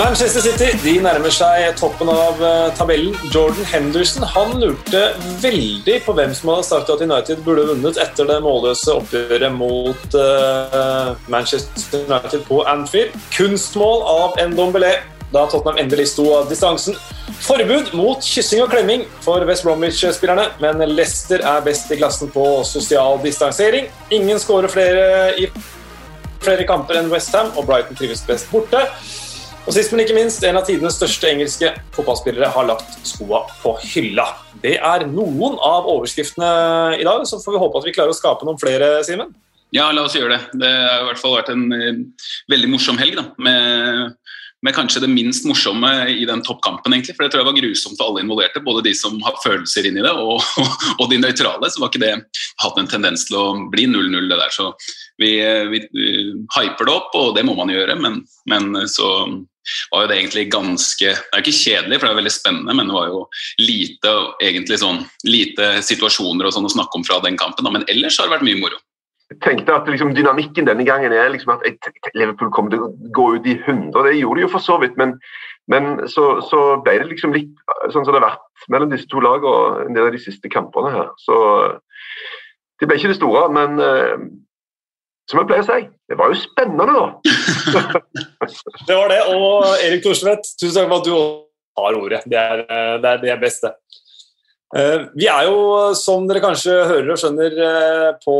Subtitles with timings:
[0.00, 3.12] Manchester City de nærmer seg toppen av uh, tabellen.
[3.34, 5.02] Jordan Henderson han lurte
[5.42, 10.16] veldig på hvem som hadde sagt at United burde vunnet etter det målløse oppgjøret mot
[10.16, 13.12] uh, Manchester United på Anfield.
[13.36, 14.94] Kunstmål av Ndombele
[15.34, 16.96] da Tottenham endelig sto av distansen.
[17.44, 22.46] Forbud mot kyssing og klemming for West Bromwich-spillerne, men Leicester er best i klassen på
[22.64, 23.92] sosial distansering.
[24.08, 25.50] Ingen skårer flere i
[26.40, 28.86] flere kamper enn Westham, og Brighton trives best borte.
[29.68, 33.74] Og sist, men ikke minst, en av tidenes største engelske fotballspillere har lagt skoa på
[33.92, 34.24] hylla.
[34.62, 36.48] Det er noen av overskriftene
[36.96, 39.34] i dag, så får vi håpe at vi klarer å skape noen flere, Simen.
[39.70, 40.60] Ja, la oss gjøre det.
[40.64, 43.20] Det har i hvert fall vært en uh, veldig morsom helg.
[43.20, 44.16] da, med,
[44.62, 47.16] med, kanskje det minst morsomme i den toppkampen, egentlig.
[47.16, 48.62] For det tror jeg var grusomt for alle involverte.
[48.64, 50.42] Både de som har følelser inn i det, og,
[51.00, 51.70] og, de nøytrale.
[51.70, 54.52] Så var ikke det hatt en tendens til å bli 0-0, det der.
[54.54, 54.72] Så
[55.20, 55.36] vi,
[55.72, 55.84] vi,
[56.56, 59.10] hyper det opp, og det må man gjøre, men, men så
[59.90, 62.88] var jo det egentlig ganske Det er ikke kjedelig, for det er veldig spennende, men
[62.88, 63.24] det var jo
[63.60, 67.68] lite, egentlig sånn, lite situasjoner og sånn å snakke om fra den kampen.
[67.72, 68.80] Men ellers har det vært mye moro.
[69.38, 73.46] Tenkte at liksom, Dynamikken denne gangen er liksom at Liverpool kommer til å gå ut
[73.46, 73.94] i 100.
[73.94, 75.14] Det gjorde de jo for så vidt, men,
[75.70, 77.52] men så, så, ble det liksom litt
[77.94, 80.50] sånn som det har vært mellom disse to lagene og en del av de siste
[80.50, 81.12] kampene her.
[81.22, 81.38] Så
[82.80, 84.26] det ble ikke det store, men uh,
[85.30, 88.02] som jeg pleier å si, det var jo spennende, da.
[88.88, 89.20] det var det.
[89.30, 91.14] Og Erik Thorstvedt, tusen takk for at du
[91.78, 92.24] har ordet.
[92.26, 93.70] Det er det, er det beste.
[94.70, 95.62] Eh, vi er jo,
[95.98, 98.34] som dere kanskje hører og skjønner, eh, på,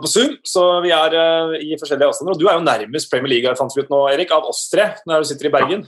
[0.00, 2.36] på Zoom, så vi er eh, i forskjellige avstander.
[2.36, 4.94] Og du er jo nærmest Premier League fant vi ut nå, Erik, av oss tre,
[5.04, 5.84] når du sitter i Bergen.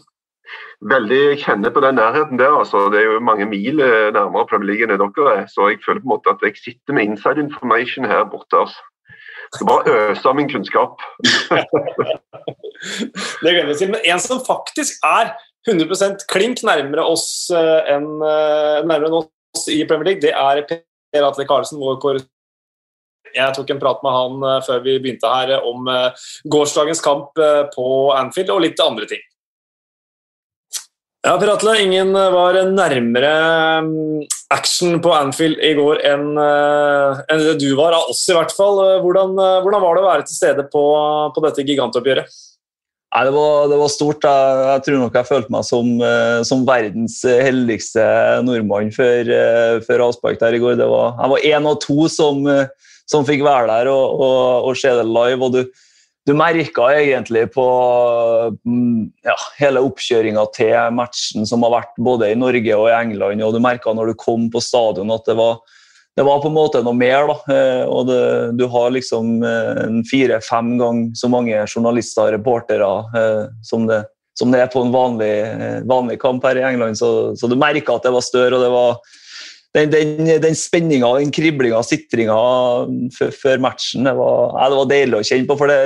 [0.85, 2.53] Veldig kjenner på den nærheten der.
[2.59, 2.85] altså.
[2.93, 5.49] Det er jo mange mil nærmere Premier League enn dere er.
[5.51, 8.61] Så jeg føler på en måte at jeg sitter med inside information her borte.
[8.61, 8.85] altså.
[9.55, 11.03] Skal bare øse min kunnskap.
[13.43, 13.93] det gleder vi oss til.
[13.95, 15.33] Men en som faktisk er
[15.67, 19.33] 100% klink nærmere oss eh, enn eh, nærmere oss
[19.73, 22.33] i Premier League, det er Per Atle Karlsen, vår korrespondent.
[23.37, 25.89] jeg tok en prat med han eh, før vi begynte her om
[26.53, 27.41] gårsdagens kamp
[27.75, 29.25] på Anfield og litt andre ting.
[31.27, 33.31] Ja, Per Atle, ingen var nærmere
[33.83, 38.37] mm, action på Anfield i går enn, eh, enn det du var, av oss i
[38.37, 38.79] hvert fall.
[39.03, 40.85] Hvordan, eh, hvordan, var det å være til stede på,
[41.35, 42.37] på dette gigantoppgjøret?
[43.17, 44.27] Nei, det var, det var, stort.
[44.29, 48.05] Jeg, jeg, tror nok jeg følte meg som, eh, som verdens heldigste
[48.45, 49.31] nordmann før,
[49.87, 50.77] før avspark der i går.
[50.83, 52.45] Var, jeg var én av to som,
[53.09, 55.41] som, fikk være der og, og, og se det live.
[55.49, 55.63] og du
[56.27, 57.65] du merka egentlig på
[58.67, 63.45] mm, ja, hele oppkjøringa til matchen som har vært både i Norge og i England,
[63.47, 65.61] og du merka når du kom på stadion at det var,
[66.17, 67.29] det var på en måte noe mer.
[67.29, 68.21] da, eh, og det,
[68.57, 72.89] Du har liksom eh, fire-fem ganger så mange journalister og reportere
[73.21, 74.03] eh, som det,
[74.37, 75.35] som det er på en vanlig,
[75.89, 78.57] vanlig kamp her i England, så, så du merka at det var større.
[78.57, 78.99] og det var
[79.77, 82.37] den, den, den spenninga, den kriblinga, sitringa
[83.13, 85.57] før matchen, det var, ja, det var, deilig å kjenne på.
[85.61, 85.81] For det,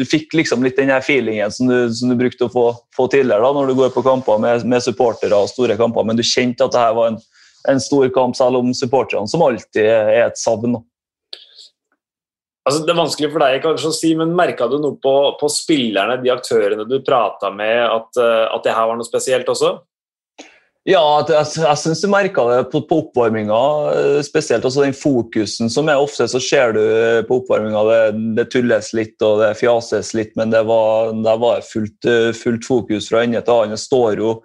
[0.00, 2.66] du fikk liksom litt den her feelingen som du, som du brukte å få,
[2.96, 6.16] få tidligere da, når du går på kamper med, med supportere og store kamper, men
[6.16, 7.20] du kjente at det her var en,
[7.70, 10.78] en stor kamp, selv om supporterne som alltid er et savn.
[12.66, 15.50] Altså, det er vanskelig for deg kanskje å si, men merka du noe på, på,
[15.52, 18.18] spillerne, de aktørene du prata med, at,
[18.50, 19.76] at det her var noe spesielt også?
[20.86, 23.62] Ja, jeg, jeg syns du merka det på, på oppvarminga.
[23.90, 26.82] Eh, spesielt også den fokusen som er ofte så ser du
[27.26, 27.82] på oppvarminga.
[27.88, 27.98] Det,
[28.38, 32.62] det, tulles litt og det fjases litt, men det var, det var fullt, eh, fullt,
[32.68, 33.82] fokus fra ende til annen.
[33.82, 34.36] Står jo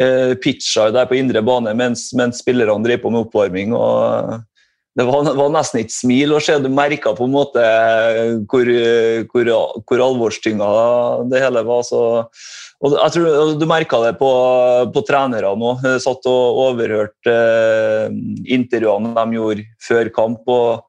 [0.00, 3.74] eh, der på indre bane mens, mens spillerne driver på med oppvarming.
[3.74, 4.40] og
[4.98, 6.56] det var, var, nesten ikke smil å se.
[6.58, 7.62] Du merka på en måte
[8.50, 8.70] hvor,
[9.30, 9.50] hvor,
[9.86, 10.70] hvor alvorstynga
[11.30, 11.84] det hele var.
[11.86, 12.02] så
[12.80, 14.30] og jeg tror Du merka det på,
[14.94, 15.84] på trenerne òg.
[16.02, 18.14] Satt og overhørte eh,
[18.56, 20.48] intervjuene de gjorde før kamp.
[20.48, 20.86] og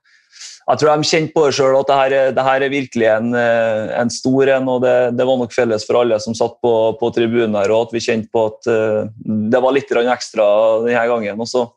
[0.71, 3.33] jeg tror de kjente på det sjøl at det her, det her, er virkelig en,
[3.35, 4.69] eh, en stor en.
[4.71, 7.89] og det, det, var nok felles for alle som satt på, på tribunen her, og
[7.89, 9.12] at vi kjente på at uh,
[9.51, 10.47] det var litt ekstra
[10.88, 11.44] denne gangen.
[11.44, 11.68] Og så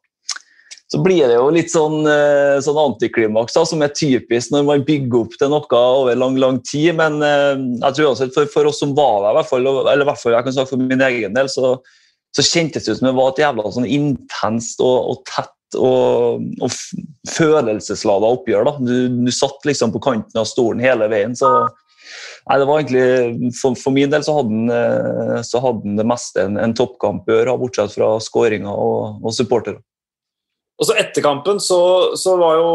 [0.94, 5.24] så blir det jo litt sånn, eh, sånn antiklimaks som er typisk når man bygger
[5.24, 6.92] opp til noe over lang lang tid.
[6.98, 10.36] Men eh, jeg tror uansett for, for oss som var der, eller i hvert fall
[10.36, 11.74] jeg kan snakke for min egen del, så,
[12.36, 16.44] så kjentes det ut som det var et jævla sånn intenst og, og tett og,
[16.62, 16.74] og
[17.30, 18.68] følelseslada oppgjør.
[18.68, 18.74] da.
[18.80, 21.36] Du, du, satt liksom på kanten av stolen hele veien.
[21.38, 21.66] så
[22.44, 26.58] Nei, det var egentlig, For, for min del så hadde eh, den det meste en,
[26.60, 29.80] en toppkamp å gjøre, bortsett fra skåringer og, og supportere.
[30.74, 31.78] Og så Etter kampen så,
[32.18, 32.70] så var jo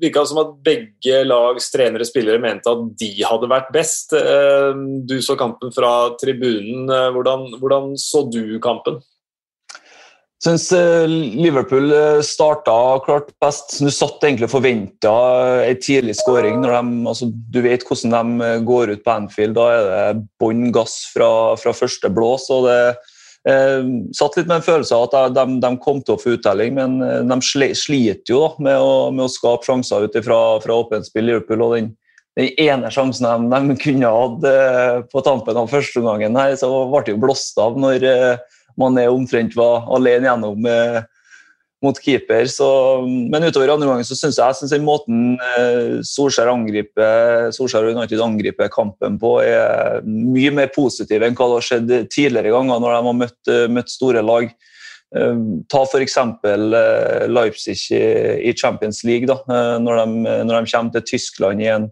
[0.00, 4.16] virka det som at begge lags trenere og spillere mente at de hadde vært best.
[4.18, 4.72] Eh,
[5.06, 6.90] du så kampen fra tribunen.
[6.90, 8.98] Eh, hvordan, hvordan så du kampen?
[10.40, 11.92] Syns eh, Liverpool
[12.24, 13.78] starta klart best.
[13.80, 15.14] Du satt egentlig og forventa
[15.66, 16.64] ei tidlig skåring.
[16.64, 19.56] Altså, du vet hvordan de går ut på Anfield.
[19.58, 22.48] Da er det bånn gass fra, fra første blås.
[22.54, 22.82] og det
[23.48, 26.74] Eh, satt litt med en følelse av at de, de, kom til å få uttelling,
[26.76, 27.38] men eh, de
[27.78, 31.30] sliter jo da, med, å, med å skape sjanser ut fra, fra åpent spill.
[31.30, 31.90] Liverpool, og den,
[32.36, 37.04] den ene sjansen de, de kunne hatt eh, på tampen av første omgangen, så ble
[37.06, 41.00] det jo blåst av når eh, man er omtrent var alene gjennom eh,
[41.84, 42.46] mot keeper.
[42.50, 42.68] Så,
[43.06, 48.20] men utover andre gangen så syns jeg, jeg den måten eh, Solskjær angriper Solskjær United
[48.24, 52.96] angriper kampen på, er mye mer positiv enn hva det har skjedd tidligere ganger når
[52.96, 54.50] de har møtt, eh, møtt store lag.
[55.16, 56.18] Eh, ta f.eks.
[57.30, 59.40] Leipzig i Champions League, da,
[59.80, 61.88] når, de, når de kommer til Tyskland i en,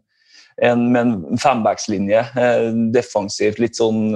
[0.64, 2.26] en, med en fembackslinje.
[2.92, 4.12] Defensivt, litt sånn,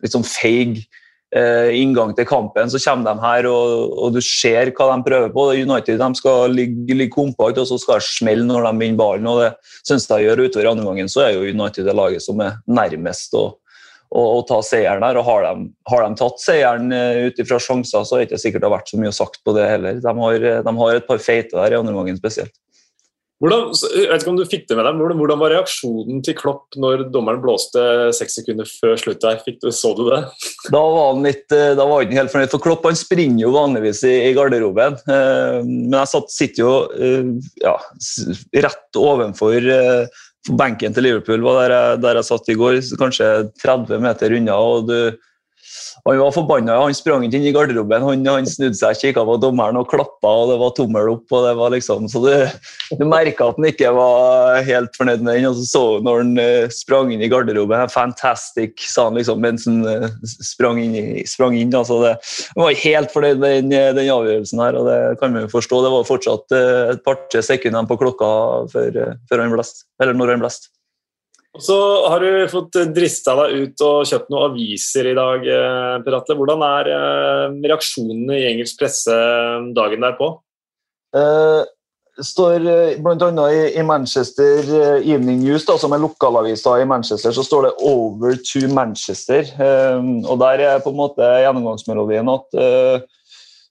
[0.00, 4.70] litt sånn feig eh, inngang til kampen, så kommer de her og, og, du ser
[4.72, 5.44] hva de prøver på.
[5.60, 9.28] United de skal ligge, ligge kompakt og så skal det smelle når de vinner ballen.
[9.28, 9.50] og Det
[9.82, 11.10] syns jeg gjør utover andre gangen.
[11.12, 13.44] Så er jo United det laget som er nærmest å,
[14.08, 15.20] å, å ta seieren der.
[15.20, 18.42] og Har de, har de tatt seieren uh, ut ifra sjanser, så er det ikke
[18.46, 20.00] sikkert det har vært så mye sagt på det heller.
[20.00, 22.56] De har, de har et par feite der i andre gangen spesielt.
[23.38, 26.34] Hvordan, jeg vet ikke om du fikk det med deg, hvordan, hvordan var reaksjonen til
[26.34, 27.82] Klopp når dommeren blåste
[28.16, 29.38] seks sekunder før slutt der?
[29.70, 30.24] Så du det?
[30.74, 33.52] Da var han litt, eh, da var ikke helt fornøyd, for Klopp han springer jo
[33.54, 34.98] vanligvis i, i garderoben.
[35.06, 37.30] Eh, men jeg satt, sitter jo eh,
[37.62, 37.76] ja,
[38.66, 39.70] rett ovenfor
[40.58, 43.30] benken til Liverpool, der jeg, der jeg satt i går, kanskje
[43.62, 44.58] 30 meter unna.
[44.58, 44.98] og du
[46.04, 46.78] han var forbanna.
[46.80, 48.04] Han sprang ikke inn i garderoben.
[48.04, 51.26] Han, han snudde seg, kikka på dommeren og klappa, og det var tommel opp.
[51.32, 52.30] og det var liksom, Så du,
[52.98, 55.50] du merka at han ikke var helt fornøyd med den.
[55.50, 59.66] Og så så når han uh, sprang inn i garderoben 'Fantastic', sa han liksom mens
[59.68, 60.96] han uh, sprang inn.
[61.28, 62.14] Sprang inn altså det,
[62.54, 65.52] Han var helt fornøyd med den, eh, den, avgjørelsen her, og det kan man jo
[65.52, 65.82] forstå.
[65.84, 66.56] Det var fortsatt
[66.94, 68.30] et par-tre sekunder på klokka
[68.72, 68.98] før,
[69.28, 70.70] før han blest, eller når han blest.
[71.56, 75.94] Og så har du fått drista deg ut og kjøpt noen aviser i dag, eh,
[76.04, 76.36] Per Atle.
[76.38, 79.16] Hvordan er eh, reaksjonene i engelsk presse
[79.76, 80.30] dagen derpå?
[81.16, 81.64] Uh,
[82.20, 82.66] står
[83.00, 83.30] bl.a.
[83.48, 84.60] I, i Manchester
[85.00, 89.48] Evening News, da, som er lokalavisa i Manchester, så står det 'Over to Manchester'.
[89.56, 93.00] Uh, og Der er på en måte gjennomgangsmelodien at uh,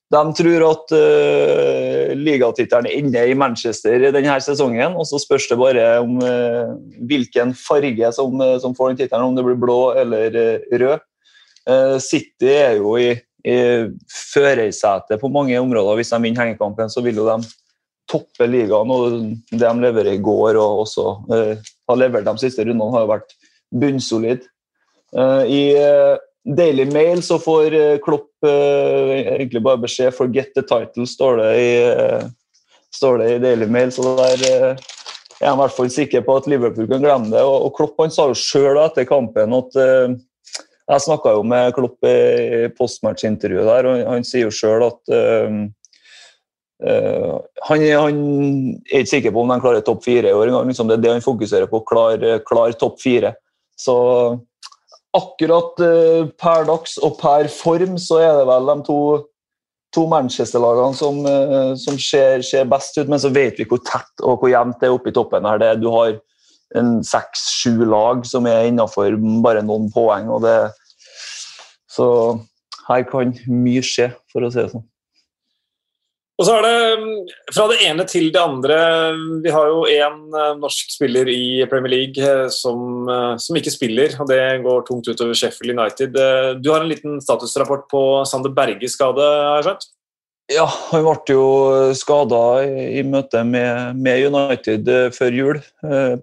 [0.08, 4.96] de tror at uh, ligatittelen er inne i Manchester denne sesongen.
[4.96, 6.78] og Så spørs det bare om uh,
[7.10, 11.06] hvilken farge som, uh, som får den tittelen, om det blir blå eller uh, rød.
[12.00, 13.10] City er jo i,
[13.44, 13.56] i
[14.08, 15.98] førersetet på mange områder.
[16.00, 17.50] Hvis de vinner hengekampen, så vil jo de
[18.08, 18.94] toppe ligaen.
[18.96, 19.18] og
[19.52, 23.36] Det de leverer i går og også har levert de siste rundene, har jo vært
[23.84, 24.48] bunnsolid.
[25.52, 25.60] I
[26.56, 31.50] Daily Mail så får eh, Klopp eh, egentlig bare beskjed 'forget the title', står det
[31.60, 32.24] i, eh,
[32.96, 33.92] står det i Daily Mail.
[33.92, 34.86] Så der eh,
[35.42, 37.44] er i hvert fall sikker på at Liverpool kan glemme det.
[37.44, 39.76] Og, Klopp han sa jo sjøl etter kampen at
[40.88, 45.74] Jeg snakka jo med Klopp i postmatch-intervjuet der, og han sier jo sjøl at
[46.78, 48.18] Uh, han, han,
[48.86, 50.52] er ikke sikker på om de klarer topp fire i år.
[50.68, 51.82] Liksom det er det han fokuserer på.
[51.90, 53.34] Klar, klar topp fire.
[53.74, 53.96] Så
[55.18, 59.00] akkurat uh, per dags og per form så er det vel de to,
[59.96, 64.24] to Manchester-lagene som, uh, som ser, ser, best ut, men så vet vi hvor tett
[64.24, 65.48] og hvor jevnt det er oppe i toppen.
[65.50, 65.62] her.
[65.64, 66.18] Det, du har
[67.08, 70.28] seks-sju lag som er innafor bare noen poeng.
[70.30, 70.58] og det
[71.88, 72.08] Så
[72.88, 74.86] her kan mye skje, for å si det sånn.
[76.38, 77.14] Og så er det mm,
[77.56, 78.78] fra det ene til det andre.
[79.42, 83.74] Vi har jo én eh, norsk spiller i Premier League eh, som, eh, som, ikke
[83.74, 86.18] spiller, og det går tungt utover Sheffield United.
[86.62, 89.90] Du har en liten statusrapport på Sander Berges skade, har jeg skjønt?
[90.48, 90.64] Ja,
[90.94, 91.48] han ble jo
[91.98, 95.58] skada i, møte med, med, United før jul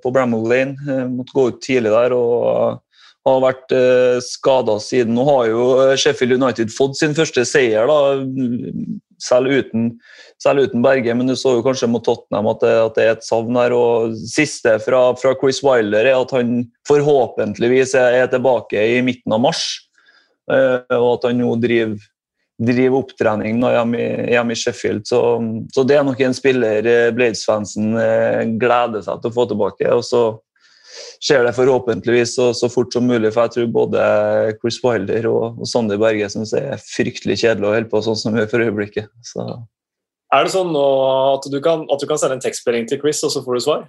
[0.00, 0.94] på Bramall Lane.
[1.11, 2.78] Måtte gå ut tidlig der og
[3.25, 5.16] har vært eh, skada siden.
[5.16, 5.64] Nå har jo
[6.00, 8.16] Sheffield United fått sin første seier, da,
[9.24, 9.90] selv uten,
[10.42, 11.14] selv uten Berge.
[11.16, 13.74] Men du så jo kanskje mot Tottenham at det, at det er et savn her.
[13.76, 19.44] og Siste fra, fra, Chris Wilder er at han forhåpentligvis er, tilbake i midten av
[19.44, 19.64] mars.
[20.52, 22.10] Eh, og at han nå driver,
[22.60, 25.06] driver opptrening hjemme, hjemme i Sheffield.
[25.08, 25.20] Så,
[25.74, 29.88] så, det er nok en spiller eh, Blades-fansen eh, gleder seg til å få tilbake.
[29.92, 30.24] og så
[31.24, 33.32] skjer det forhåpentligvis så, så, fort som mulig.
[33.32, 34.04] For jeg tror både
[34.60, 38.20] Chris Wilder og, og Sander Berge syns det er fryktelig kjedelig å holde på sånn
[38.20, 39.12] som vi gjør for øyeblikket.
[39.24, 39.48] Så.
[40.34, 40.86] Er det sånn nå
[41.34, 43.64] at du kan, at du kan sende en tekstmelding til Chris, og så får du
[43.64, 43.84] svar?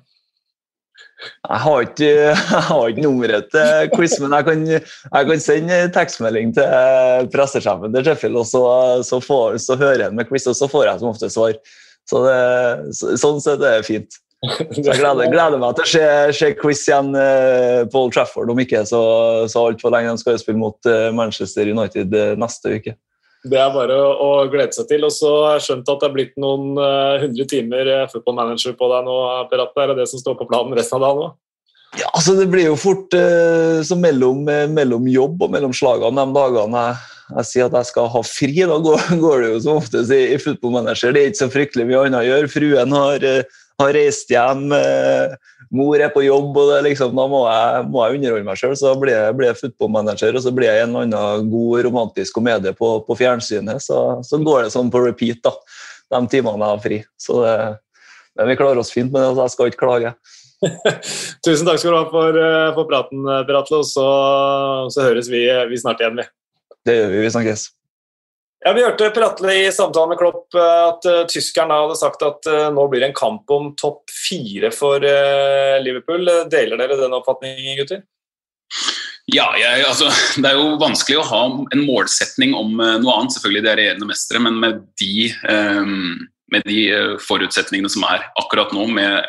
[1.25, 5.79] Jeg har ikke, jeg har ikke nummeret til Chris, men jeg kan, jeg kan sende
[5.95, 8.63] tekstmelding til pressesjefen til Sheffield, og så,
[9.07, 11.57] så, får, så hører jeg med Chris, og så får jeg som ofte svar.
[12.05, 12.37] Så det,
[12.99, 14.19] så, sånn sett er det fint.
[14.43, 18.51] Så jeg gleder, gleder meg til å se, se quiz igjen eh, på Old Trafford
[18.51, 19.01] om ikke så,
[19.49, 20.13] så altfor lenge.
[20.13, 22.95] De skal spille mot eh, Manchester United eh, neste uke.
[23.45, 25.05] Det er bare å glede seg til.
[25.05, 26.77] Og så har jeg skjønt at det er blitt noen
[27.21, 29.17] hundre timer football manager på deg nå,
[29.51, 29.83] Per Atle.
[29.83, 31.35] Er det det som står på planen resten av dagen òg?
[31.95, 34.41] Ja, altså Det blir jo fort så mellom,
[34.73, 36.97] mellom, jobb og mellom slagene de dagene jeg,
[37.29, 38.55] jeg, sier at jeg skal ha fri.
[38.65, 41.13] Da går, går det jo som oftest i, i football manager.
[41.13, 42.51] Det er ikke så fryktelig mye annet å gjøre.
[42.55, 43.29] Fruen har
[43.81, 45.35] har reist hjem, eh,
[45.75, 48.75] mor er på jobb, og liksom, da må jeg, må jeg, underholde meg sjøl.
[48.79, 52.37] Så blir jeg, blir jeg footballmanager, og så blir jeg en eller annen god romantisk
[52.37, 53.83] komedie på, på fjernsynet.
[53.83, 55.53] Så, så, går det sånn på repeat da,
[56.15, 57.01] de timene jeg har fri.
[57.19, 57.55] Så det,
[58.35, 60.15] men vi klarer oss fint med det, så jeg skal ikke klage.
[61.45, 63.83] Tusen takk skal du ha for, eh, for praten, Per Atle.
[63.83, 64.09] Og så,
[64.95, 66.21] så høres vi, vi snart igjen.
[66.21, 66.29] Vi.
[66.85, 67.25] Det gjør vi.
[67.25, 67.71] Vi snakkes.
[68.63, 72.47] Ja, Vi hørte pratle i samtalen med Klopp eh, at uh, tyskeren hadde sagt at
[72.49, 76.25] uh, nå blir det en kamp om topp fire for uh, Liverpool.
[76.51, 78.05] Deler dere den oppfatningen, gutter?
[79.29, 81.43] Ja, jeg, altså, Det er jo vanskelig å ha
[81.73, 83.35] en målsetning om noe annet.
[83.35, 86.11] Selvfølgelig de er regjerende mestere, men med de, um,
[86.53, 86.81] med de
[87.25, 89.25] forutsetningene som er akkurat nå, med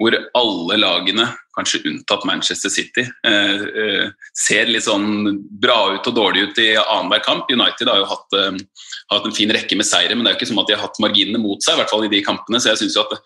[0.00, 1.26] hvor alle lagene,
[1.56, 6.70] kanskje unntatt Manchester City, eh, eh, ser litt sånn bra ut og dårlig ut i
[6.80, 7.52] annenhver kamp.
[7.52, 8.56] United har jo hatt, eh,
[9.12, 10.86] hatt, en fin rekke med seire, men det er jo ikke som at de har
[10.86, 12.60] hatt marginene mot seg, i hvert fall i de kampene.
[12.60, 13.20] Så jeg syns jo at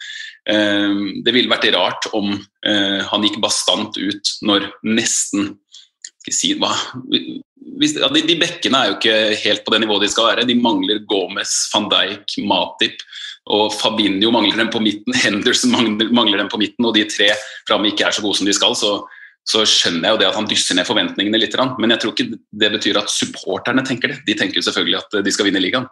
[1.24, 5.54] det ville vært rart om han gikk bastant ut når nesten
[6.28, 6.52] si,
[7.80, 10.46] hvis, ja, de, de bekkene er jo ikke helt på det nivået de skal være.
[10.48, 13.00] De mangler Gomez, van Dijk, Matip.
[13.52, 17.28] Og Fabinho mangler dem på midten, Henderson mangler, mangler dem på midten, og de tre
[17.68, 18.94] framme ikke er så gode som de skal, så,
[19.44, 21.58] så, skjønner jeg jo det at han dysser ned forventningene litt.
[21.78, 24.22] Men jeg tror ikke det betyr at supporterne tenker det.
[24.28, 25.88] De tenker selvfølgelig at de skal vinne ligaen.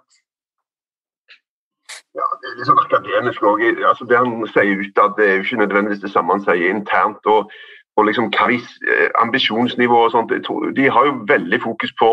[2.12, 3.60] Ja, Det er liksom akademisk òg.
[3.88, 7.24] Altså, det han sier utad, er jo ikke nødvendigvis det samme han sier internt.
[7.24, 7.52] og,
[7.96, 10.32] og liksom eh, ambisjonsnivå og sånt.
[10.76, 12.10] De har jo veldig fokus på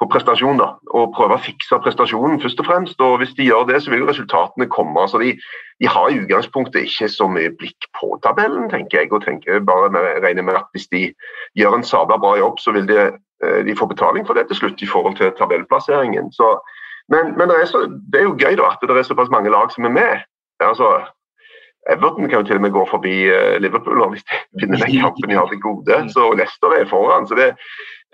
[0.00, 0.58] på prestasjon.
[0.58, 3.00] da, og Prøve å fikse prestasjonen først og fremst.
[3.00, 5.00] og Hvis de gjør det, så vil jo resultatene komme.
[5.00, 5.34] altså de,
[5.80, 9.12] de har i utgangspunktet ikke så mye blikk på tabellen, tenker jeg.
[9.12, 11.12] og tenker bare med, regner med at Hvis de
[11.54, 13.10] gjør en sabla bra jobb, så vil de,
[13.44, 16.32] eh, de få betaling for det til slutt i forhold til tabellplasseringen.
[16.32, 16.58] Så,
[17.08, 19.50] men, men det, er så, det, er jo gøy da, at det er såpass mange
[19.50, 20.24] lag som er med.
[20.60, 21.04] altså
[21.90, 25.30] Everton kan jo til og med gå forbi eh, Liverpool hvis de vinner den kampen
[25.30, 25.98] de har til gode.
[26.14, 27.28] Så Leicester er foran.
[27.28, 27.50] så det,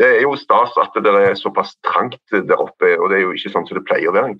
[0.01, 3.35] det er jo stas at det er såpass trangt der oppe, og det er jo
[3.37, 4.39] ikke sånn som det pleier å være.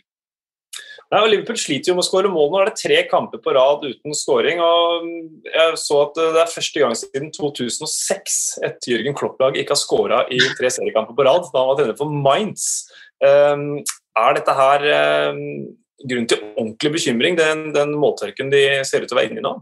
[1.11, 2.53] Nei, og Liverpool sliter jo med å skåre mål.
[2.53, 4.61] Nå er det tre kamper på rad uten skåring.
[4.63, 5.09] og
[5.43, 8.37] Jeg så at det er første gang siden 2006
[8.69, 11.49] et Jørgen Klopp-lag ikke har skåra i tre seriekamper på rad.
[11.51, 12.69] Da han var trener for Mainz.
[13.19, 13.83] Um,
[14.23, 14.87] er dette her
[15.35, 15.43] um,
[16.07, 19.47] grunn til ordentlig bekymring, den, den måltørken de ser ut til å være inne i
[19.49, 19.57] nå?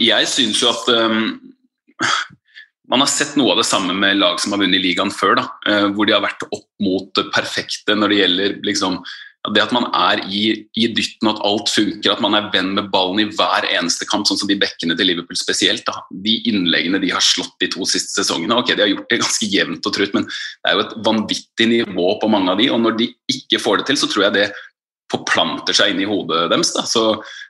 [0.00, 1.36] Jeg syns jo at um,
[2.90, 5.36] man har sett noe av det samme med lag som har vunnet ligaen før.
[5.40, 9.00] Da, eh, hvor de har vært opp mot det perfekte når det gjelder liksom,
[9.54, 10.42] det at man er i,
[10.74, 14.26] i, dytten, at alt funker, at man er venn med ballen i hver eneste kamp,
[14.26, 15.84] sånn som de bekkene til Liverpool spesielt.
[15.86, 16.02] Da.
[16.10, 19.50] De innleggene de har slått de to siste sesongene, ok, de har gjort det ganske
[19.52, 22.82] jevnt og trutt, men det er jo et vanvittig nivå på mange av de, og
[22.82, 24.48] når de ikke får det til, så tror jeg det
[25.12, 26.72] forplanter seg inn i hodet deres.
[26.74, 26.84] Da.
[26.88, 27.04] Så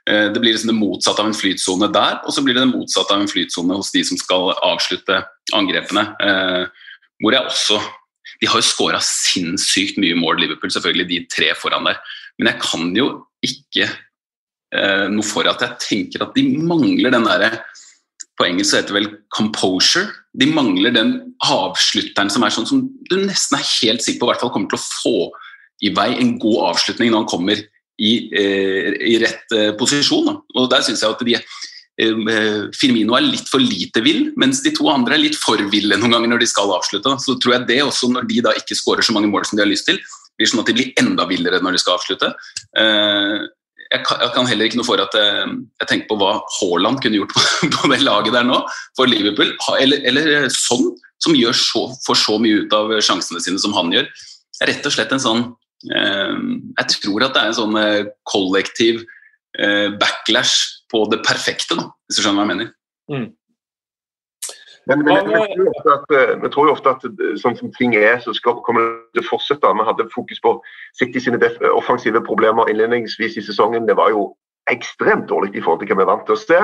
[0.09, 2.73] eh, Det blir liksom det motsatte av en flytsone der, og så blir det det
[2.73, 5.21] motsatte av en flytsone hos de som skal avslutte
[5.57, 6.05] angrepene.
[6.21, 6.91] Eh,
[7.23, 7.81] hvor jeg også
[8.37, 11.97] De har jo skåra sinnssykt mye mål, Liverpool, selvfølgelig de tre foran der.
[12.37, 13.05] Men jeg kan jo
[13.41, 17.49] ikke eh, noe for at jeg tenker at de mangler den derre
[18.37, 20.11] på engelsk heter det vel 'composure'.
[20.37, 24.43] De mangler den avslutteren som er sånn som du nesten er helt sikker på hvert
[24.43, 25.17] fall kommer til å få
[25.85, 27.63] i vei en god avslutning når han kommer
[27.97, 30.29] i, eh, i rett eh, posisjon.
[30.29, 30.37] Da.
[30.57, 34.73] Og der synes jeg at de, eh, Firmino er litt for lite vill, mens de
[34.75, 37.17] to andre er litt for ville noen ganger når de skal avslutte.
[37.23, 39.65] Så tror jeg det også, når de da ikke skårer så mange mål som de
[39.65, 39.99] har lyst til,
[40.37, 42.29] blir sånn at de blir enda villere når de skal avslutte.
[43.87, 47.33] Jeg kan, heller ikke noe for at jeg, tenker på hva Haaland kunne gjort
[47.73, 48.59] på, det laget der nå,
[48.99, 49.55] for Liverpool.
[49.79, 50.91] Eller, eller sånn,
[51.23, 54.05] som så, får så mye ut av sjansene sine som han gjør.
[54.69, 55.47] rett og slett en sånn
[55.85, 59.03] jeg tror at det er en sånn eh, kollektiv
[59.59, 62.71] eh, backlash på det perfekte, da, hvis du skjønner hva jeg mener.
[63.13, 63.27] Mm.
[64.87, 68.21] Men, men, men, jeg, tror at, vi tror jo ofte at sånn som ting er,
[68.23, 69.71] så skal, kommer det til å fortsette.
[69.75, 70.53] Vi hadde fokus på
[70.95, 73.89] City sine offensive problemer innledningsvis i sesongen.
[73.89, 74.29] Det var jo
[74.71, 76.61] ekstremt dårlig i forhold til hva vi er vant til å se.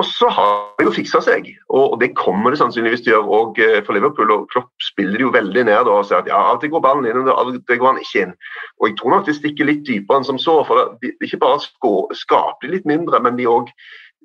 [0.00, 3.38] Og så har det jo fiksa seg, og det kommer det sannsynligvis til å gjøre
[3.38, 4.30] òg eh, for Liverpool.
[4.32, 6.84] og Klopp spiller det jo veldig ned og sier at ja, av og til går
[6.86, 8.32] ballen inn, og av og til går han ikke inn.
[8.80, 10.62] Og Jeg tror nok det stikker litt dypere enn som så.
[10.64, 11.60] for det, er Ikke bare
[12.16, 13.68] skaper de litt mindre, men de òg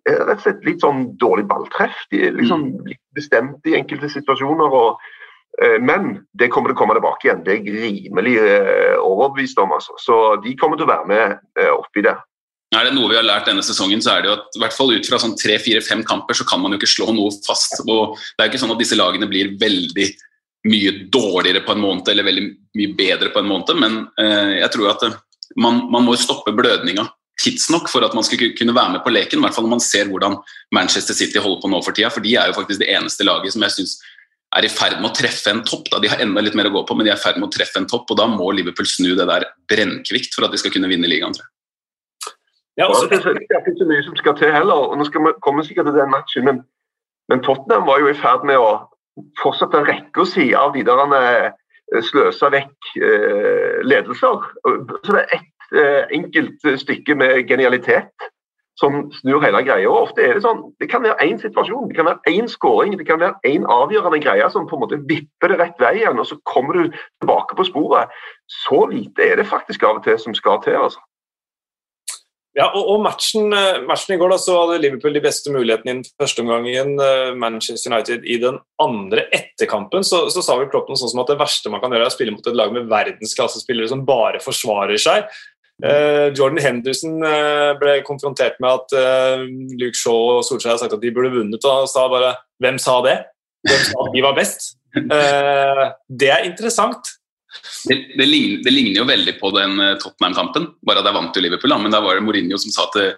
[0.07, 1.99] eh, rett og slett litt sånn dårlig balltreff.
[2.15, 2.87] De er liksom mm.
[2.93, 4.71] litt bestemte i enkelte situasjoner.
[4.71, 5.03] og
[5.59, 7.43] eh, men det kommer til å komme tilbake igjen.
[7.43, 8.39] Det er jeg rimelig
[9.03, 9.75] overbevist om.
[9.75, 9.99] Altså.
[9.99, 12.15] Så de kommer til å være med oppi det.
[12.75, 14.75] Er det noe vi har lært denne sesongen, så er det jo at i hvert
[14.75, 17.79] fall ut fra sånn tre-fire-fem kamper så kan man jo ikke slå noe fast.
[17.85, 20.07] og Det er jo ikke sånn at disse lagene blir veldig
[20.67, 22.43] mye dårligere på en måned eller veldig
[22.75, 25.15] mye bedre på en måned, men eh, jeg tror at eh,
[25.63, 27.07] man, man, må stoppe blødninga
[27.39, 29.39] tidsnok for at man skal kunne være med på leken.
[29.39, 30.35] I hvert fall når man ser hvordan
[30.75, 33.55] Manchester City holder på nå for tida, for de er jo faktisk det eneste laget
[33.55, 33.97] som jeg syns
[34.57, 35.87] er i ferd med å treffe en topp.
[35.91, 36.01] Da.
[36.01, 37.53] De har enda litt mer å gå på, men de er i ferd med å
[37.53, 40.73] treffe en topp, og da må Liverpool snu det der brennkvikt for at de skal
[40.73, 41.35] kunne vinne ligaen.
[41.35, 41.56] tror jeg.
[42.77, 44.73] Ja, også, det er ikke så mye som skal til heller.
[44.89, 46.61] og Nå skal vi komme sikkert til den matchen, men,
[47.29, 48.71] men Tottenham var jo i ferd med å
[49.41, 51.49] fortsette rekka si av de der eh,
[52.05, 54.45] sløsa vekk eh, ledelser.
[55.03, 58.29] Så det er ett eh, enkelt stykke med genialitet
[58.77, 59.89] som snur hele greia.
[59.89, 62.97] og ofte er Det sånn, det kan være én situasjon, det kan være én skåring,
[62.97, 66.19] det kan være én avgjørende greie som på en måte vipper det rett vei igjen,
[66.19, 68.13] og så kommer du tilbake på sporet.
[68.45, 70.77] Så lite er det faktisk av og til som skal til.
[70.77, 71.01] altså.
[72.57, 75.91] Ja, og, og matchen, eh, matchen, i går da, så hadde Liverpool de beste mulighetene
[75.91, 76.95] i den første omgangen.
[77.03, 81.21] Eh, Manchester United i den andre etterkampen så, så sa vi Klopp noe sånn som
[81.21, 84.01] at det verste man kan gjøre, er å spille mot et lag med verdensklassespillere som
[84.09, 85.29] bare forsvarer seg.
[85.77, 89.43] Uh, Jordan Henderson uh, ble konfrontert med at uh,
[89.77, 92.97] Luke Shaw og Solskjær har sagt at de burde vunnet, og sa bare 'Hvem sa
[93.05, 93.19] det?'
[93.67, 94.65] Hvem sa at de var best?
[96.21, 97.13] det er interessant.
[97.87, 101.37] Det, det, ligner, det, ligner, jo veldig på den eh, Tottenham-kampen, bare at jeg vant
[101.37, 101.75] jo Liverpool.
[101.81, 103.09] Men da var det Mourinho som sa at det,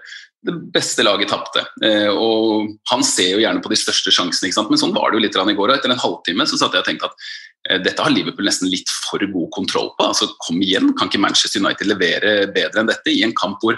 [0.45, 1.65] det beste laget tapte.
[1.83, 5.23] Eh, og han ser jo gjerne på de største sjansene, men sånn var det jo
[5.25, 5.71] litt i går.
[5.71, 7.25] Og etter en halvtime så satt jeg og tenkte at
[7.67, 10.07] eh, dette har Liverpool nesten litt for god kontroll på.
[10.07, 13.75] altså Kom igjen, kan ikke Manchester United levere bedre enn dette i en kamp hvor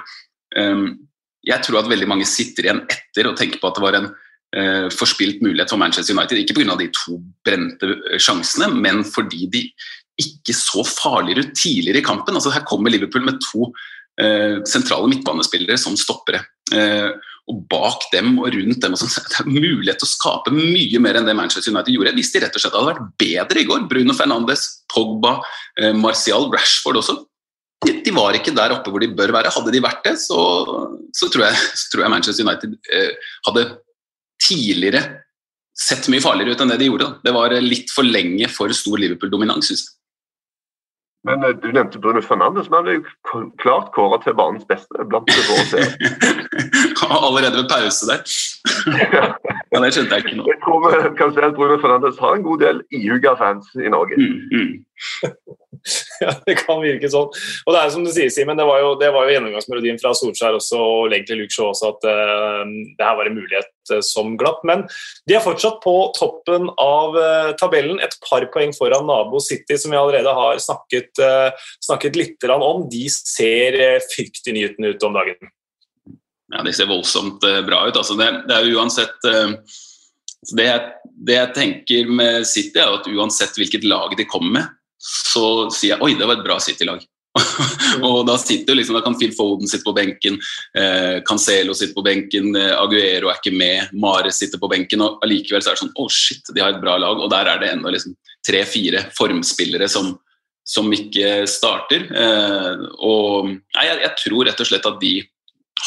[0.57, 0.91] um,
[1.47, 4.11] jeg tror at veldig mange sitter igjen etter og tenker på at det var en
[4.11, 6.37] uh, forspilt mulighet for Manchester United.
[6.37, 6.77] Ikke pga.
[6.77, 9.63] de to brente sjansene, men fordi de
[10.19, 12.36] ikke så farligere ut tidligere i kampen.
[12.36, 13.71] Altså, her kommer Liverpool med to
[14.21, 16.43] eh, sentrale midtbanespillere som stoppere.
[16.74, 17.10] Eh,
[17.50, 21.02] og bak dem og rundt dem og sånn, Det er mulighet til å skape mye
[21.04, 22.15] mer enn det Manchester United gjorde.
[22.17, 25.39] Hvis de rett og slett hadde vært bedre i går, Bruno Fernandes, Pogba,
[25.80, 27.17] eh, Martial, Rashford også,
[27.82, 29.54] de, de, var ikke der oppe hvor de bør være.
[29.56, 30.38] Hadde de vært det, så,
[31.17, 33.65] så, tror, jeg, så tror, jeg, Manchester United eh, hadde
[34.41, 35.02] tidligere
[35.82, 37.08] sett mye farligere ut enn det de gjorde.
[37.08, 37.26] Da.
[37.26, 39.97] Det var litt for lenge for stor Liverpool-dominans, syns jeg.
[41.27, 45.05] Men uh, du nevnte Bruno Fernandes, men han er jo klart kåra til banens beste.
[45.10, 45.84] blant det våre
[47.27, 48.21] Allerede ved pause der.
[49.73, 50.45] ja, det skjønte jeg ikke nå.
[50.49, 53.91] Jeg tror vi kan si at Bruno Fernandes har en god del ihuga fans i
[53.91, 54.17] Norge.
[54.17, 54.71] Mm, mm.
[56.23, 57.29] ja, det kan virke sånn.
[57.65, 60.13] Og det er som du sier, Simen, det var jo, det var jo gjennomgangsmelodien fra
[60.17, 62.65] Solskjær også, og egentlig Luke Shaw også, at uh,
[62.97, 63.70] det her var en mulighet
[64.06, 64.62] som glapp.
[64.67, 64.84] Men
[65.30, 69.94] de er fortsatt på toppen av uh, tabellen, et par poeng foran nabo City, som
[69.94, 71.22] vi allerede har snakket,
[71.84, 72.86] snakket litt om.
[72.91, 73.78] De ser
[74.12, 75.52] fryktelig nyheten ut om dagen.
[76.52, 77.98] Ja, de ser voldsomt bra ut.
[77.98, 79.30] Altså, det, det er uansett
[80.58, 80.91] det jeg,
[81.28, 85.96] det jeg tenker med City, er at uansett hvilket lag de kommer med, så sier
[85.96, 87.04] jeg oi, det var et bra City-lag.
[88.08, 90.39] og da sitter liksom, da kan Phil Foden sitte på benken,
[90.78, 95.04] eh, Cancelo sitte på benken, eh, Aguero er ikke med, Mare sitter på benken.
[95.06, 97.22] og Allikevel så er det sånn å oh shit, de har et bra lag.
[97.24, 98.17] Og der er det ennå liksom
[98.48, 100.13] tre-fire formspillere som,
[100.67, 102.08] som ikke starter.
[102.12, 105.15] Eh, og nei, jeg, jeg, tror rett og slett at de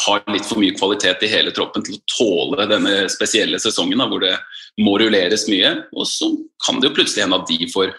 [0.05, 4.09] har litt for mye kvalitet i hele troppen til å tåle denne spesielle sesongen da,
[4.11, 4.33] hvor det
[4.81, 5.71] må rulleres mye.
[5.95, 6.31] Og så
[6.65, 7.93] kan det jo plutselig hende at de får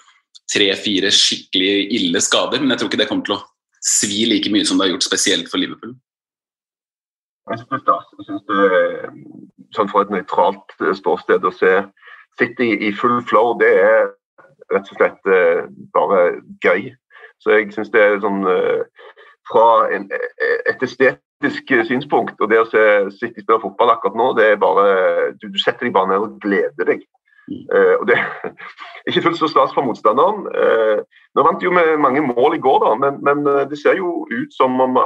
[0.52, 2.62] tre-fire skikkelig ille skader.
[2.62, 3.44] Men jeg tror ikke det kommer til å
[3.86, 5.94] svi like mye som det har gjort spesielt for Liverpool.
[7.50, 7.82] Jeg synes
[8.48, 9.10] det, er
[9.76, 11.74] sånn Fra et nøytralt eh, ståsted å se
[12.36, 14.08] City i full flow, det er
[14.74, 15.62] rett og slett eh,
[15.94, 16.90] bare gøy.
[17.40, 18.82] Så jeg syns det er sånn eh,
[19.46, 22.82] Fra en, et estetisk synspunkt og det å se
[23.14, 24.86] City spille fotball akkurat nå, det er bare
[25.38, 27.06] Du, du setter deg bare ned og gleder deg.
[27.46, 28.50] Uh, og det er
[29.06, 30.48] ikke fullt så stas for motstanderen.
[30.50, 30.98] Uh,
[31.36, 34.00] nå vant de jo med mange mål i går, da, men, men uh, det ser
[34.00, 34.98] jo ut som om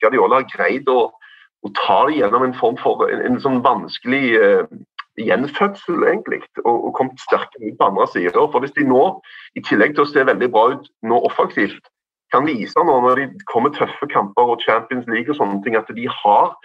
[0.00, 1.10] Guardiola har greid å,
[1.64, 4.38] å ta det gjennom en form for en, en sånn vanskelig
[5.20, 8.40] gjenfødsel, egentlig, og, og kommet sterkere ut på andre sider.
[8.50, 9.02] For hvis de nå,
[9.54, 11.92] i tillegg til å se veldig bra ut nå offensivt,
[12.34, 15.90] kan vise nå når de kommer tøffe kamper og Champions League og sånne ting, at
[15.94, 16.56] de har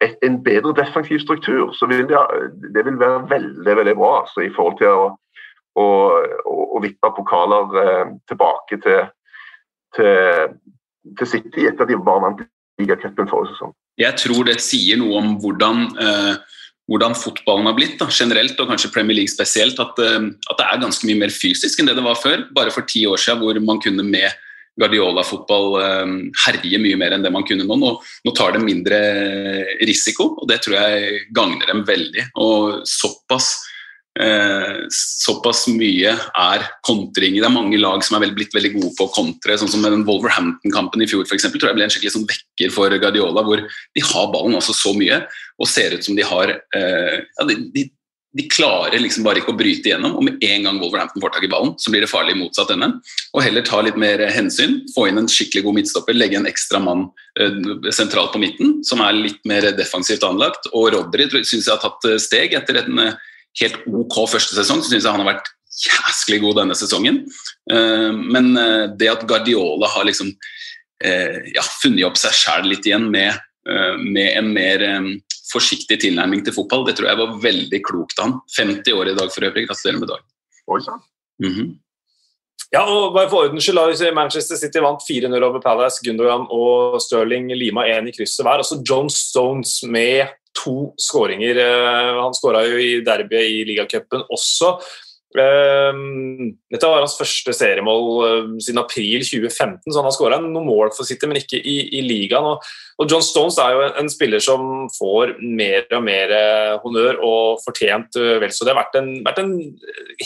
[0.00, 2.20] en bedre defensiv struktur, så vil det,
[2.74, 5.08] det vil være veldig veldig bra altså, i forhold til å,
[5.76, 5.86] å,
[6.48, 9.10] å, vippe pokaler eh, tilbake til,
[9.96, 10.56] til,
[11.18, 12.40] til City etter at de vant
[12.80, 13.76] ligacupen forrige sesong.
[14.00, 16.56] Jeg tror det sier noe om hvordan eh,
[16.90, 20.66] hvordan fotballen har blitt, da, generelt og kanskje Premier League spesielt, at, eh, at, det
[20.66, 22.48] er ganske mye mer fysisk enn det det var før.
[22.56, 24.32] Bare for ti år siden hvor man kunne med
[24.78, 27.76] Guardiola-fotball herjer herje mye mer enn det man kunne nå.
[27.80, 27.90] nå.
[28.26, 29.00] Nå tar det mindre
[29.88, 32.30] risiko, og det tror jeg gagner dem veldig.
[32.40, 33.52] Og såpass
[34.18, 37.36] Eh, såpass mye er kontring.
[37.38, 39.56] Det er mange lag som er blitt veldig gode på å kontre.
[39.56, 42.26] sånn som med den Wolverhampton-kampen i fjor for eksempel, tror jeg ble en skikkelig sånn
[42.26, 45.22] vekker for Guardiola, hvor de har ballen også så mye
[45.60, 47.86] og ser ut som de har eh, ja, de, de,
[48.36, 51.46] de, klarer liksom bare ikke å bryte igjennom, og med en gang Wolverhampton får tak
[51.46, 52.92] i ballen, så blir det farlig motsatt ende.
[53.34, 56.80] Og heller ta litt mer hensyn, få inn en skikkelig god midtstopper, legge en ekstra
[56.82, 57.08] mann
[57.40, 57.58] eh,
[57.94, 60.70] sentralt på midten, som er litt mer defensivt anlagt.
[60.70, 63.18] Og Rodry syns jeg har tatt steg etter en eh,
[63.62, 67.22] helt ok første sesong, så syns jeg han har vært jæsklig god denne sesongen.
[67.70, 68.48] Men
[68.98, 70.28] det at Guardiola har liksom
[71.00, 73.38] ja, funnet opp seg sjæl litt igjen med,
[74.02, 74.84] med en mer
[75.52, 78.40] forsiktig tilnærming til fotball, det tror jeg var veldig klokt av han.
[78.56, 79.66] 50 år i dag for øvrig.
[79.68, 80.26] Gratulerer med dagen.
[81.40, 81.70] Mm -hmm.
[82.70, 85.98] Ja, og bare for ordens skyld, Manchester City vant 4-0 over Palace.
[86.04, 88.62] Gundogan og Stirling lima én i krysset hver.
[88.62, 91.58] Altså John Stones med to skåringer.
[91.58, 94.76] Eh, han skåra jo i derbyet i ligacupen også.
[95.30, 100.66] Um, dette var hans første seriemål uh, siden april 2015, så han har skåra noen
[100.66, 102.48] mål for City, men ikke i, i ligaen.
[102.48, 102.66] Og,
[102.98, 106.34] og, John Stones er jo en, en, spiller som får mer og mer
[106.82, 108.66] honnør og fortjent uh, vel så.
[108.66, 109.54] Det har vært en, vært en,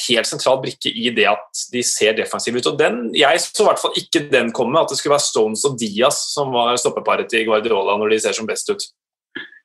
[0.07, 2.73] helt sentral brikke i det at de ser defensive ut.
[2.73, 5.69] og den, Jeg så i hvert fall ikke den komme, at det skulle være Stones
[5.69, 8.89] og Diaz som var stoppeparet til Guardiola når de ser som best ut.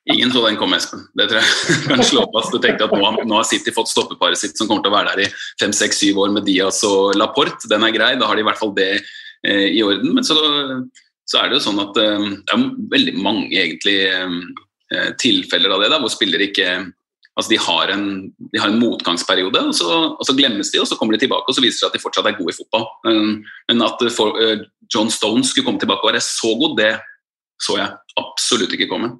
[0.08, 1.02] Ingen så den komme, Espen.
[1.18, 2.54] Det tror jeg kan slå fast.
[2.54, 5.12] Du tenkte at nå, nå har City fått stoppeparet sitt som kommer til å være
[5.12, 7.68] der i fem, seks, syv år med Diaz og Laporte.
[7.70, 10.14] Den er grei, da har de i hvert fall det eh, i orden.
[10.16, 10.38] Men så,
[11.28, 12.64] så, er det jo sånn at eh, det er
[12.96, 16.72] veldig mange egentlig eh, tilfeller av det, da, hvor spillere ikke
[17.38, 18.02] Altså de har, en,
[18.52, 21.48] de har en motgangsperiode, og så, og så, glemmes de, og så kommer de tilbake
[21.48, 22.84] og så viser det seg at de fortsatt er gode i fotball.
[23.70, 24.36] Men at for,
[24.92, 26.90] John Stone skulle komme tilbake og være så god, det
[27.62, 29.12] så jeg absolutt ikke komme.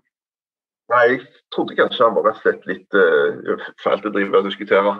[0.91, 1.21] Nei, jeg
[1.55, 4.95] trodde kanskje han var rett og slett litt uh, fælt å drive og diskutere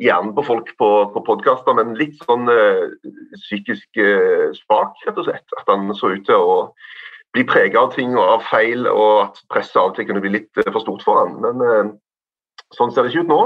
[0.00, 2.90] hjernen på folk på, på podkaster, men litt sånn uh,
[3.36, 5.56] psykisk uh, spak, rett og slett.
[5.60, 6.58] At han så ut til å
[7.36, 10.34] bli prega av ting og av feil, og at presset av og til kunne bli
[10.34, 11.36] litt for stort for han.
[11.44, 11.92] Men
[12.74, 13.42] sånn ser det ikke ut nå.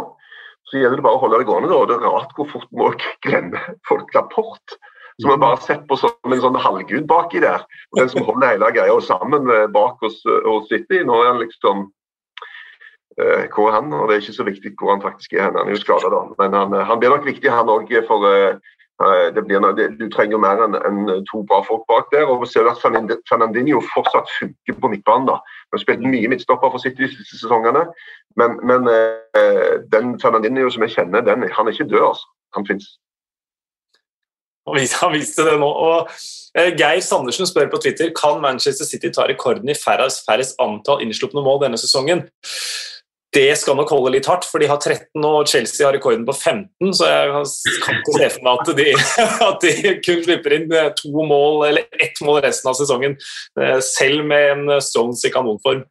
[0.71, 1.69] Så gjelder det bare å holde det gående.
[1.69, 1.83] Da.
[1.91, 2.89] Det er rart hvor fort må
[3.27, 4.79] glemmer folk rapport
[5.23, 7.63] som vi bare har sett på som en sånn halvgud baki der.
[7.93, 11.05] Og Den som holder hele greia sammen bak oss, oss City.
[11.07, 11.87] Nå er han liksom
[13.21, 13.93] uh, Hvor er han?
[13.93, 15.51] Og det er ikke så viktig hvor han faktisk er.
[15.53, 16.25] Han er jo skada, da.
[16.43, 18.59] Men han, han, blir nok viktig, han òg, for uh,
[19.35, 20.99] det blir, det, du trenger mer enn en
[21.31, 22.27] to bra folk bak der.
[22.27, 25.31] og vi ser at Fernandinho fortsatt funker på midtbanen.
[25.31, 25.39] da.
[25.71, 27.87] Vi har spilt mye midtstopper for City de siste sesongene,
[28.39, 32.07] men, men uh, den Fernandinho som jeg kjenner, den, han er ikke død.
[32.11, 32.31] altså.
[32.55, 32.87] Han finnes.
[35.03, 35.69] Han viste det nå.
[35.69, 36.11] Og
[36.59, 41.05] eh, Geir Sandersen spør på Twitter kan Manchester City ta rekorden i færrest, færrest antall
[41.05, 42.27] innslupne mål denne sesongen.
[43.35, 46.37] Det skal nok holde litt hardt, for de har 13 og Chelsea har rekorden på
[46.37, 46.93] 15.
[46.95, 47.33] Så jeg
[47.83, 48.91] kan ikke se for meg at de,
[49.49, 53.19] at de kun slipper inn eh, to mål eller ett mål resten av sesongen,
[53.59, 55.89] eh, selv med en Stones i kanonform.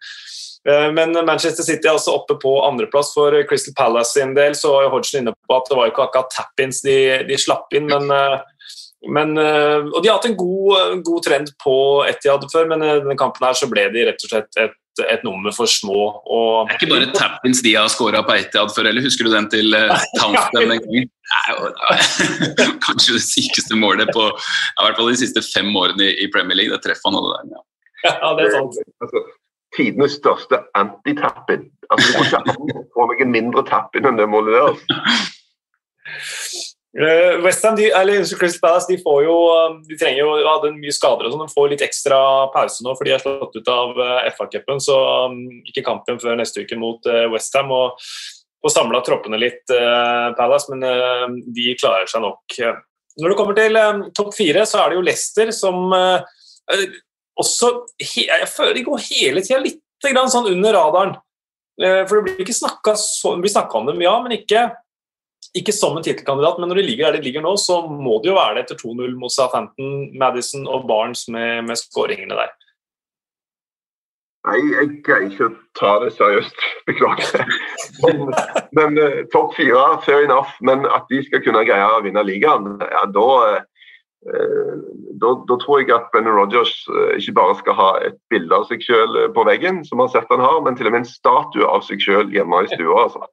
[0.63, 3.09] Men Manchester City er også oppe på andreplass.
[3.11, 6.31] For Crystal Palace sin del så var Hodgson inne på at det var ikke akkurat
[6.31, 6.95] tap-ins de,
[7.27, 8.07] de, slapp inn, men
[9.11, 11.75] men, eh, og De har hatt en god, god trend på
[12.07, 14.77] Etiad før, men i denne kampen her så ble de rett og slett et,
[15.09, 16.05] et nummer for små.
[16.23, 16.69] Og...
[16.69, 19.49] Det er ikke bare tappins de har scora på Etiad før, eller husker du den
[19.51, 19.75] til
[20.19, 21.11] Townsend den gangen?
[22.85, 26.75] Kanskje det sykeste målet på i hvert fall de siste fem årene i Premier League.
[26.75, 27.55] Det treffer han alle der.
[27.55, 28.17] Ja.
[28.21, 28.81] ja, det er sant.
[29.03, 29.23] Altså,
[29.77, 31.67] tidenes største antitappin.
[31.89, 34.99] Altså, du får få meg en mindre tappin enn det målet der.
[36.93, 41.33] Uh, Westham, Crystal Palace, de får jo um, De trenger jo hadde mye skader og
[41.33, 41.47] sånn.
[41.47, 42.19] De får litt ekstra
[42.53, 44.81] pause nå, for de er slått ut av uh, FA-cupen.
[44.83, 47.73] Så um, ikke kampen før neste uke mot uh, Westham.
[47.73, 47.97] Og
[48.63, 49.65] får samla troppene litt,
[50.37, 52.53] Palace, men de klarer seg nok.
[53.19, 53.79] Når det kommer til
[54.15, 59.59] topp fire, så er det jo Leicester som også Jeg føler de går hele tida
[59.59, 59.83] litt
[60.31, 61.17] sånn under radaren.
[61.81, 64.67] Eh, for det blir ikke snakka om dem, ja, men ikke,
[65.57, 66.59] ikke som en tittelkandidat.
[66.59, 68.81] Men når de ligger der de ligger nå, så må det jo være det etter
[68.81, 72.53] 2-0 mot Southampton, Madison og Barnes med, med skåringene der.
[74.43, 76.63] Nei, jeg greier ikke å ta det seriøst.
[76.89, 77.45] Beklager.
[78.03, 78.33] Men,
[78.75, 80.51] men uh, topp fire, fair enough.
[80.67, 83.29] Men at de skal kunne greie å vinne ligaen, ja, da,
[84.27, 84.73] uh,
[85.21, 88.67] da, da, tror jeg at Brennan Rogers uh, ikke bare skal ha et bilde av
[88.67, 91.13] seg selv på veggen, som han har sett han har, men til og med en
[91.13, 93.05] statue av seg selv hjemme i stua.
[93.05, 93.23] Altså.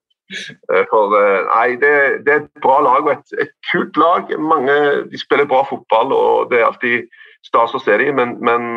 [0.91, 1.15] For
[1.49, 1.95] nei, det,
[2.27, 4.31] det, er et bra lag og et, et, kult lag.
[4.39, 4.77] Mange,
[5.11, 7.11] de spiller bra fotball, og det er alltid
[7.47, 8.69] stas å se dem, men, men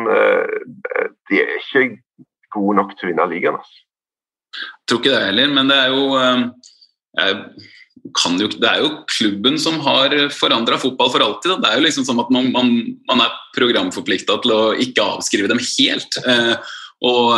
[1.30, 1.84] de er ikke
[2.54, 3.60] gode nok til å vinne ligaen.
[3.60, 3.84] Altså.
[4.54, 6.04] Jeg tror ikke det heller, men det er jo
[7.14, 7.38] jeg,
[8.40, 11.54] jo, det er jo klubben som har forandra fotball for alltid.
[11.54, 11.58] Da.
[11.62, 12.72] Det er jo liksom sånn at man, man,
[13.10, 16.18] man er programforplikta til å ikke avskrive dem helt.
[16.24, 17.30] Eh, og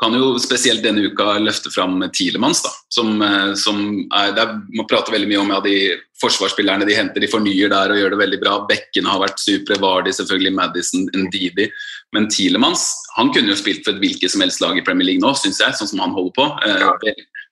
[0.00, 3.78] kan jo spesielt denne uka løfte fram Tilemanns, da, som, eh, som
[4.10, 5.76] er, er, Man prater veldig mye om ja, de
[6.20, 8.56] forsvarsspillerne de henter, de fornyer der og gjør det veldig bra.
[8.70, 11.68] Bekkene har vært supre, Vardi selvfølgelig, Madison, Ndidi.
[12.14, 15.22] Men Tilemanns han kunne jo spilt for et hvilket som helst lag i Premier League
[15.22, 16.50] nå, syns jeg, sånn som han holder på.
[16.66, 16.92] Ja.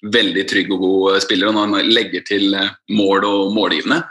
[0.03, 1.47] veldig trygg og god spiller.
[1.49, 4.03] og Når han legger til eh, mål og målgivende,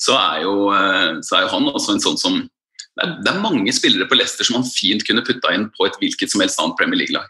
[0.00, 2.40] så er, jo, eh, så er jo han også en sånn som
[3.00, 5.86] det er, det er mange spillere på Leicester som han fint kunne putta inn på
[5.86, 7.28] et hvilket som helst annet Premier League-lag.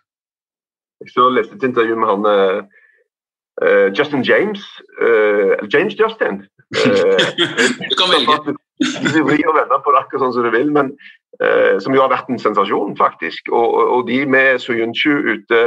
[1.08, 4.60] Så leste et intervju med han uh, Justin James.
[5.00, 6.42] Uh, James Justin.
[6.76, 7.16] Uh,
[7.88, 8.56] du kan velge.
[9.14, 10.94] Du vrir og vender på det akkurat sånn som du vil, men
[11.80, 13.46] som jo har vært en sensasjon, faktisk.
[13.52, 15.60] Og, og de med Soyuncu ute,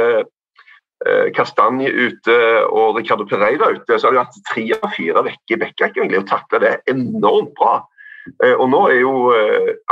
[1.34, 2.36] Kastanje ute
[2.68, 6.28] og Ricardo Pereira ute, så har de hatt tre av fire vekke i Bekkak og
[6.30, 7.72] takla det enormt bra.
[8.58, 9.14] Og nå er jo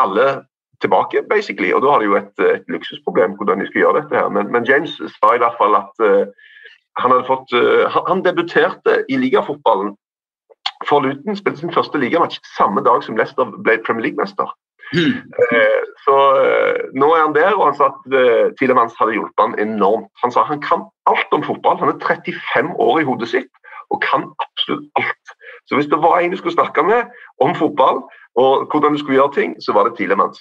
[0.03, 0.29] alle
[0.83, 1.73] tilbake, basically.
[1.75, 4.29] Og da har de jo et, et luksusproblem hvordan de skal gjøre dette her.
[4.37, 6.25] Men, men James sa i hvert fall at uh,
[7.01, 9.95] han hadde fått uh, han, han, debuterte i ligafotballen
[10.89, 11.39] for Luton.
[11.39, 14.51] Spilte sin første ligamatch samme dag som Leicester ble Premier League-mester.
[14.93, 15.23] Mm.
[15.55, 16.17] Uh, så
[16.99, 20.11] nå er han der, og han sa at Tilemans hadde hjulpet han enormt.
[20.25, 21.79] Han sa han kan alt om fotball.
[21.81, 23.53] Han er 35 år i hodet sitt
[23.93, 25.33] og kan absolutt alt.
[25.69, 27.13] Så hvis det var en du skulle snakke med
[27.45, 28.03] om fotball
[28.41, 30.41] og hvordan du skulle gjøre ting, så var det Tilemans.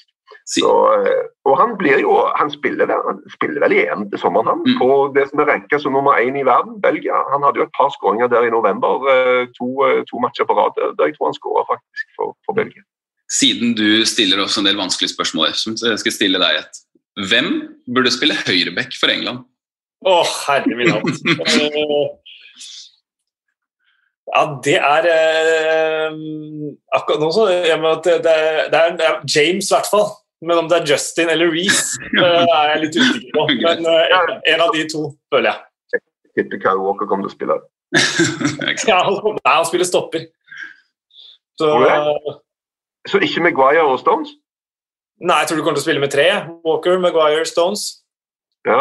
[0.50, 4.50] Så, eh, og han blir jo, han spiller, han spiller vel i EM til sommeren,
[4.52, 4.64] han.
[4.66, 4.78] Mm.
[4.82, 7.22] På det som er ranka som nummer én i verden, Belgia.
[7.32, 9.06] Han hadde jo et par skåringer der i november.
[9.14, 12.58] Eh, to, eh, to matcher på rad der jeg tror han skåra faktisk for, for,
[12.58, 12.84] Belgia.
[13.32, 16.82] Siden du stiller oss en del vanskelige spørsmål, så jeg skal stille deg et.
[17.30, 17.52] Hvem
[17.96, 19.46] burde spille høyreback for England?
[20.02, 22.20] Å, oh, herre min hatt.
[24.32, 26.20] Ja, det er eh,
[26.96, 27.76] akkurat nå så det,
[28.06, 28.36] det, det,
[28.80, 30.12] er, det er James, i hvert fall.
[30.42, 33.46] Men om det er Justin eller Reece, er jeg litt usikker på.
[33.62, 36.02] Men uh, en av de to, føler jeg.
[36.32, 37.58] Jeg tipper Kyle Walker kommer til å spille.
[38.90, 40.26] ja, han, nei, han spiller stopper.
[41.60, 42.38] Så, okay.
[43.12, 44.32] så ikke Maguire og Stones?
[45.22, 46.28] Nei, jeg tror du kommer til å spille med tre.
[46.66, 47.84] Walker, Maguire, Stones.
[48.66, 48.80] Ja.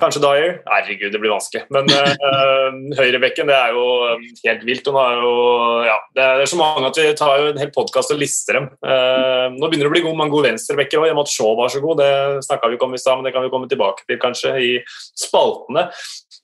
[0.00, 0.54] Kanskje Dyer.
[0.66, 1.66] Herregud, det blir vanskelig.
[1.74, 4.88] Men uh, høyrebekken det er jo um, helt vilt.
[4.88, 5.32] Hun er jo,
[5.86, 8.70] ja, det er så mange at vi tar jo en hel podkast og lister dem.
[8.80, 11.52] Uh, nå begynner det å bli mange gode venstrebekker òg, i og med at Shaw
[11.60, 12.00] var så god.
[12.00, 14.54] Det snakka vi ikke om i stad, men det kan vi komme tilbake til kanskje
[14.64, 14.72] i
[15.26, 15.90] spaltene.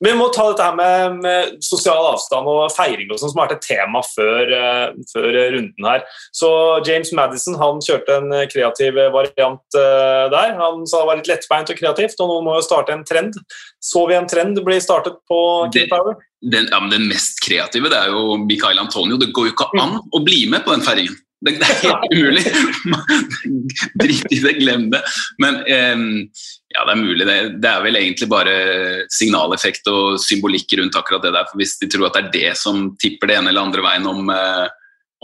[0.05, 3.49] Vi må ta dette her med, med sosial avstand og feiring og sånt, som har
[3.49, 6.05] vært et tema før, uh, før, runden her.
[6.35, 6.49] Så
[6.87, 10.55] James Madison han kjørte en kreativ variant uh, der.
[10.61, 13.35] Han sa det var litt lettbeint og kreativt, og nå må jo starte en trend.
[13.83, 15.39] Så vi en trend bli startet på
[15.75, 16.19] King Power?
[16.39, 19.19] Den, ja, den, mest kreative det er jo Mikael Antonio.
[19.19, 20.05] Det går jo ikke an mm.
[20.15, 21.17] å bli med på den feiringen.
[21.39, 22.43] Det, det er helt umulig!
[24.01, 24.99] Drit i det, glem det.
[25.39, 26.07] Men um,
[26.69, 27.25] ja, det er mulig.
[27.25, 28.55] Det, det, er vel egentlig bare
[29.13, 31.47] signaleffekt og symbolikk rundt akkurat det der.
[31.49, 34.05] For hvis de tror at det er det som tipper det ene eller andre veien
[34.09, 34.67] om, uh,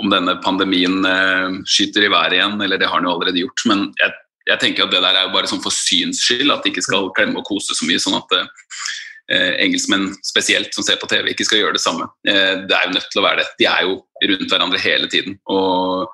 [0.02, 3.66] om denne pandemien uh, skyter i været igjen, eller det har den jo allerede gjort.
[3.70, 4.18] Men jeg,
[4.50, 6.88] jeg, tenker at det der er jo bare sånn for syns skyld, at de ikke
[6.88, 8.02] skal klemme og kose så mye.
[8.02, 12.10] sånn at eh, engelskmenn spesielt som ser på TV, ikke skal gjøre det samme.
[12.26, 13.52] det er jo nødt til å være det.
[13.62, 14.00] De er jo
[14.34, 15.38] rundt hverandre hele tiden.
[15.46, 16.10] og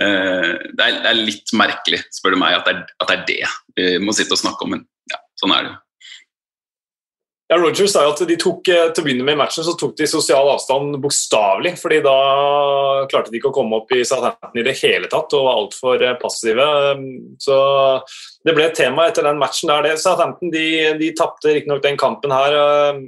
[0.00, 3.16] Eh, det er, det er, litt merkelig, spør du meg, at det, er, at det
[3.16, 3.40] er det
[3.80, 4.76] vi må sitte og snakke om.
[4.76, 5.76] Men ja, sånn er det.
[7.50, 9.96] Ja, Roger sa jo at de tok, eh, Til å begynne med matchen så tok
[9.98, 11.74] de sosial avstand bokstavelig.
[11.80, 12.16] fordi da
[13.10, 16.02] klarte de ikke å komme opp i Southampton i det hele tatt og var altfor
[16.02, 16.68] eh, passive.
[17.42, 17.56] Så
[18.46, 19.66] det ble et tema etter den matchen.
[19.66, 23.02] der Southampton de, de tapte riktignok den kampen her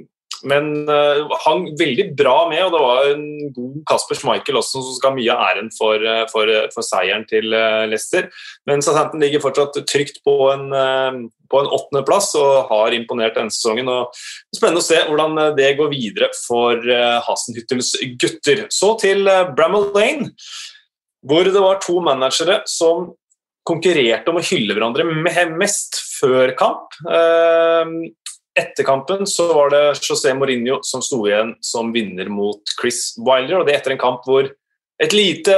[0.47, 2.61] men uh, hang veldig bra med.
[2.65, 3.25] Og det var en
[3.55, 7.25] god Kasper Schmeichel også som skal ha mye av æren for, uh, for, for, seieren
[7.29, 8.27] til uh, Leicester.
[8.69, 10.67] Men Southampton ligger fortsatt trygt på en,
[11.51, 13.91] på en åttendeplass og har imponert denne sesongen.
[13.91, 14.13] og
[14.55, 16.79] Spennende å se hvordan det går videre for
[17.27, 18.65] Hasenhyttels gutter.
[18.73, 19.27] Så til
[19.57, 20.31] Bramall Lane,
[21.23, 23.11] hvor det var to managere som
[23.67, 25.05] konkurrerte om å hylle hverandre
[25.55, 26.97] mest før kamp.
[28.59, 33.61] Etter kampen så var det José Mourinho som sto igjen som vinner mot Chris Wilder.
[33.61, 34.45] og Det etter en kamp hvor
[35.01, 35.55] et lite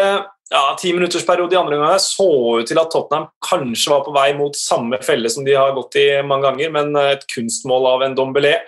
[0.52, 2.30] ja, timinuttersperiode i andre omgang så
[2.62, 5.98] ut til at Tottenham kanskje var på vei mot samme felle som de har gått
[6.00, 8.60] i mange ganger, men et kunstmål av en Dombelé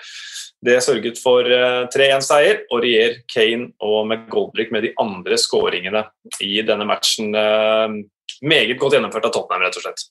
[0.65, 1.45] det sørget for
[1.93, 6.01] 3-1-seier, eh, og Rier, Kane og McGoldrick med de andre skåringene
[6.41, 7.29] i denne matchen.
[7.37, 7.97] Eh,
[8.41, 10.07] meget godt gjennomført av Tottenham, rett og slett.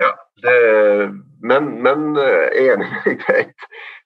[0.00, 0.10] Ja,
[0.42, 0.54] det,
[1.44, 3.54] men, men eh, enig med deg.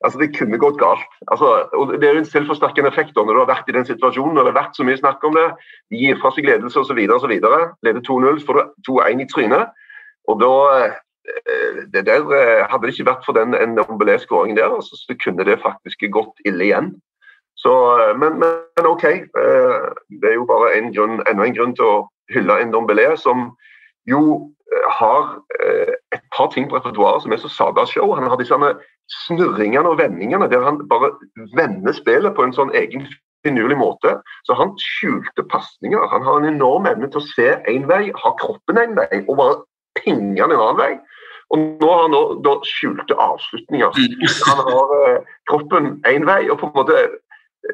[0.04, 1.04] Altså, det kunne gått galt.
[1.32, 4.48] Altså, og Det er en selvforsterkende effekt når du har vært i den situasjonen når
[4.48, 5.48] det har vært så mye snakk om det.
[5.92, 6.98] De gir fra seg ledelse osv.
[6.98, 9.84] Leder 2-0, får du 2-1 i trynet.
[10.28, 14.98] Og da eh, det der, eh, Hadde det ikke vært for den Ndombele-skåringen der, altså,
[14.98, 16.92] så kunne det faktisk gått ille igjen.
[17.58, 17.72] Så,
[18.18, 19.02] men, men, OK.
[19.02, 21.96] Det er jo bare en grunn, enda en grunn til å
[22.30, 23.48] hylle Ndombele, som
[24.10, 24.20] jo
[24.72, 28.14] eh, har eh, et par ting på repertoaret som er så saga-show.
[28.16, 28.58] Han har disse
[29.24, 31.14] snurringene og vendingene der han bare
[31.56, 33.06] vender spillet på en sånn egen
[33.46, 34.18] finurlig måte.
[34.48, 36.08] Så han skjulte pasninger.
[36.12, 39.36] Han har en enorm evne til å se én vei, ha kroppen en vei og
[39.40, 39.60] bare
[40.00, 40.92] pinge den en annen vei.
[41.48, 43.94] Og nå har han da skjulte avslutninger.
[44.50, 47.06] Han har eh, kroppen én vei og på en måte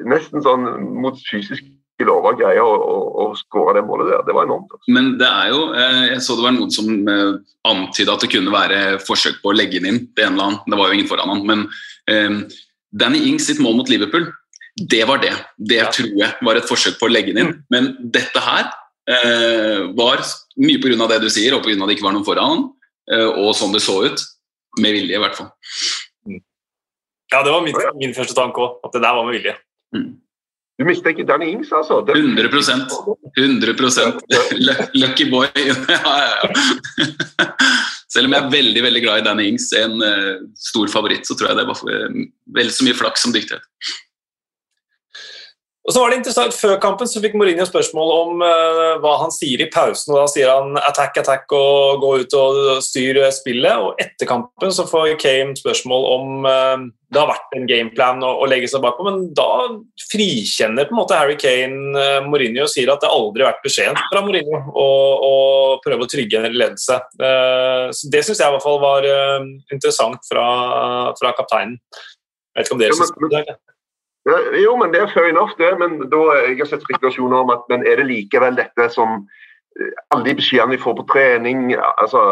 [0.07, 0.67] nesten sånn
[1.03, 4.23] mot fysisk ikke lova greie å, å, å skåre det målet der.
[4.27, 4.71] Det var enormt.
[4.75, 4.91] Altså.
[4.91, 7.35] Men det er jo eh, Jeg så det var noen som eh,
[7.71, 10.01] antyda at det kunne være forsøk på å legge den inn.
[10.11, 10.65] Det ene eller annet.
[10.67, 11.45] Det var jo ingen foran han.
[11.47, 11.63] Men
[12.11, 12.57] eh,
[12.95, 14.27] Danny Ings sitt mål mot Liverpool,
[14.75, 15.31] det var det.
[15.55, 15.91] Det ja.
[15.91, 17.53] tror jeg var et forsøk på å legge den inn.
[17.55, 17.63] Mm.
[17.71, 18.67] Men dette her
[19.07, 20.23] eh, var
[20.59, 21.07] mye pga.
[21.13, 21.79] det du sier, og pga.
[21.79, 22.65] at det ikke var noen foran han.
[23.15, 24.27] Eh, og sånn det så ut.
[24.83, 25.53] Med vilje, i hvert fall.
[27.31, 28.81] Ja, det var min, min første tanke òg.
[28.83, 29.55] At det der var med vilje.
[29.95, 30.11] Mm.
[30.75, 32.01] Du mistenker Danny Ings, altså?
[32.03, 32.17] Det...
[32.19, 32.49] 100
[33.37, 33.75] 100
[35.01, 35.47] Lucky boy.
[38.15, 41.35] Selv om jeg er veldig veldig glad i Danny Ings, en uh, stor favoritt, så
[41.35, 41.79] tror jeg det var
[42.59, 43.63] vel så mye flaks som dyktighet.
[45.85, 49.33] Og så var det interessant, Før kampen så fikk Mourinho spørsmål om uh, hva han
[49.33, 50.15] sier i pausen.
[50.15, 53.77] og Da sier han 'attack, attack' og 'gå ut og styre spillet'.
[53.77, 58.31] og Etter kampen så får Kane spørsmål om uh, det har vært en gameplan å,
[58.41, 59.05] å legge seg bakpå.
[59.05, 59.77] Men da
[60.09, 63.67] frikjenner på en måte Harry Kane uh, Mourinho og sier at det aldri har vært
[63.67, 64.89] beskjeden fra Mourinho å,
[65.29, 65.33] å
[65.85, 66.97] prøve å trygge en ledelse.
[67.93, 69.05] så Det syns jeg i hvert fall var
[69.71, 70.49] interessant fra,
[71.19, 71.77] fra kapteinen.
[72.55, 73.74] Jeg vet ikke om dere syns det?
[74.25, 75.75] Jo, men det er fair enough, det.
[75.79, 79.19] Men da, jeg har sett spekulasjoner om at men er det likevel dette som
[79.77, 82.23] eh, alle de beskjedene vi får på trening, altså,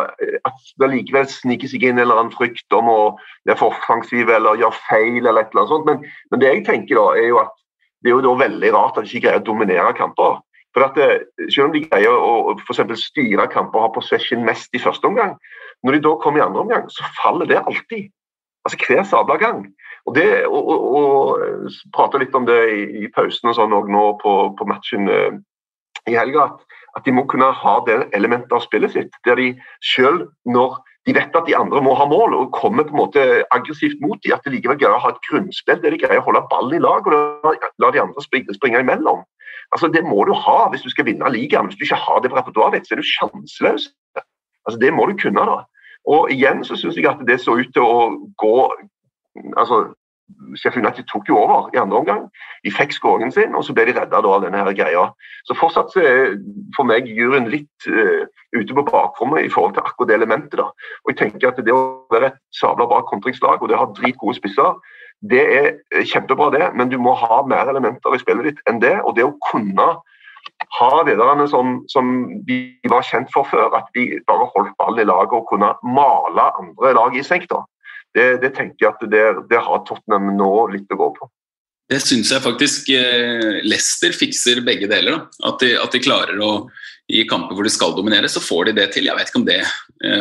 [0.50, 3.02] at det likevel sniker seg inn en eller annen frykt om å
[3.46, 5.92] være for offensiv eller gjøre feil eller et eller annet sånt.
[5.92, 6.02] Men,
[6.32, 7.54] men, det jeg tenker da, er jo at
[8.02, 10.42] det er jo da veldig rart at de ikke greier å dominere kamper.
[10.74, 14.42] For at det, eh, Selv om de greier å for styre kamper og ha possession
[14.50, 15.38] mest i første omgang,
[15.86, 18.10] når de da kommer i andre omgang, så faller det alltid.
[18.66, 19.68] Altså Hver sabla gang.
[20.04, 24.06] Og, det, og, og, og prate litt om det i, i pausen og sånn nå
[24.20, 25.36] på, på matchen uh,
[26.10, 26.50] i helga.
[26.50, 29.16] At, at, de må kunne ha det elementet av spillet sitt.
[29.28, 29.54] Der de
[29.94, 33.24] selv når de vet at de andre må ha mål og kommer på en måte
[33.56, 36.28] aggressivt mot dem, at de likevel greier å ha et grunnspill der de greier å
[36.28, 39.24] holde ballen i lag og la de andre springe, springe imellom.
[39.76, 41.68] Altså Det må du ha hvis du skal vinne ligaen.
[41.68, 43.90] Hvis du ikke har det på repertoaret ditt, så er du sjanseløs.
[44.64, 45.46] Altså Det må du kunne.
[45.50, 45.64] da.
[46.08, 48.00] Og igjen så syns jeg at det så ut til å
[48.40, 48.58] gå
[49.58, 49.94] altså,
[50.56, 52.24] Sheffield United tok jo over i andre omgang.
[52.64, 55.04] De fikk skåringen sin, og så ble de redda av denne her greia.
[55.48, 56.38] Så fortsatt er
[56.78, 58.24] for meg juryen litt uh,
[58.56, 60.58] ute på bakrommet i forhold til akkurat det elementet.
[60.62, 60.70] da.
[61.04, 63.92] Og jeg tenker at Det å være et sabla bra kontringslag og det å ha
[63.98, 64.80] dritgode spisser,
[65.24, 68.98] det er kjempebra, det, men du må ha mer elementer i spillet ditt enn det.
[69.04, 69.92] Og det å kunne
[70.80, 72.10] ha lederne som, som
[72.48, 72.58] de
[72.92, 76.96] var kjent for før, at de bare holdt ballen i laget og kunne male andre
[76.98, 77.48] lag i senk.
[77.52, 77.64] da
[78.14, 81.30] det, det tenker jeg at det, det, har Tottenham nå litt å gå på.
[81.92, 85.26] Det syns jeg faktisk eh, Leicester fikser begge deler.
[85.46, 86.52] At de, at, de, klarer å
[87.12, 89.10] I kamper hvor de skal dominere, så får de det til.
[89.10, 89.60] Jeg vet ikke om det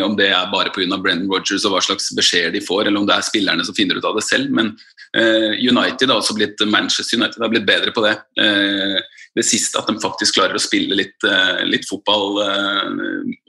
[0.05, 0.99] om det er bare pga.
[1.03, 3.99] Brendan Rogers og hva slags beskjeder de får, eller om det er spillerne som finner
[3.99, 4.53] ut av det selv.
[4.55, 4.73] Men
[5.17, 8.15] uh, United har også blitt Manchester United har blitt bedre på det.
[8.39, 9.01] Uh,
[9.33, 11.25] det siste at de faktisk klarer å spille litt,
[11.65, 12.35] litt fotball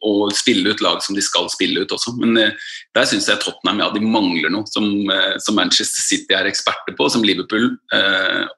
[0.07, 2.13] og spille ut lag som de skal spille ut også.
[2.21, 4.87] Men der syns jeg Tottenham ja, de mangler noe som,
[5.43, 7.73] som, Manchester City er eksperter på, som Liverpool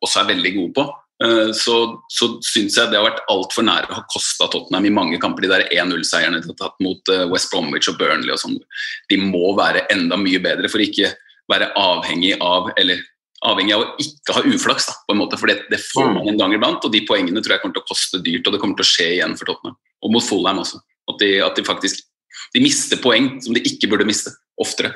[0.06, 0.86] også er veldig gode på.
[1.24, 1.76] Eh, så,
[2.12, 5.46] så syns jeg det har vært altfor nære å ha kosta Tottenham i mange kamper.
[5.46, 8.58] De der 1-0-seierne de har tatt mot eh, West Bromwich og Burnley og sånn.
[9.12, 11.14] De må være enda mye bedre for ikke
[11.52, 13.04] være avhengig av eller
[13.46, 16.32] avhengig av å ikke ha uflaks, da, på en måte, for det, det får man
[16.32, 16.84] en gang iblant.
[16.88, 18.92] Og de poengene tror jeg kommer til å koste dyrt, og det kommer til å
[18.92, 19.78] skje igjen for Tottenham.
[20.04, 20.82] Og mot Fulheim også.
[21.12, 22.02] At de, at de faktisk
[22.56, 24.96] de mister poeng som de ikke burde miste, oftere.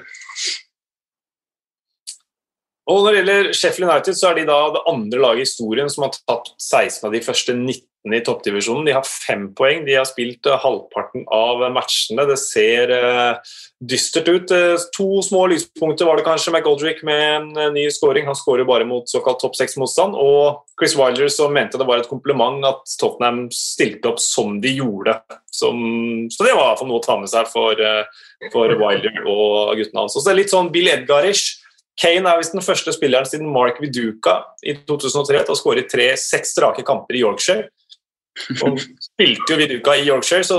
[2.89, 5.91] Og Når det gjelder Sheffield United, så er de da det andre laget i historien
[5.93, 8.87] som har tapt 16 av de første 19 i toppdivisjonen.
[8.87, 9.83] De har fem poeng.
[9.85, 12.25] De har spilt uh, halvparten av matchene.
[12.25, 14.49] Det ser uh, dystert ut.
[14.49, 16.55] Uh, to små lyspunkter var det kanskje.
[16.55, 18.25] McGoldrick med en ny scoring.
[18.25, 20.17] Han skårer bare mot såkalt topp seks-motstand.
[20.17, 24.73] Og Chris Wilder som mente det var et kompliment at Tottenham stilte opp som de
[24.79, 25.19] gjorde.
[25.53, 25.77] Som,
[26.33, 27.77] så det var noe å ta med seg for,
[28.49, 30.15] for Wilder og guttene hans.
[30.15, 31.58] Og så er det litt sånn Bill Edgarish
[31.99, 36.13] Kane er visst den første spilleren siden Mark Viduka i 2003 til å skåre tre
[36.19, 37.67] seks strake kamper i Yorkshire.
[38.63, 40.57] Og spilte jo Viduka i Yorkshire, så,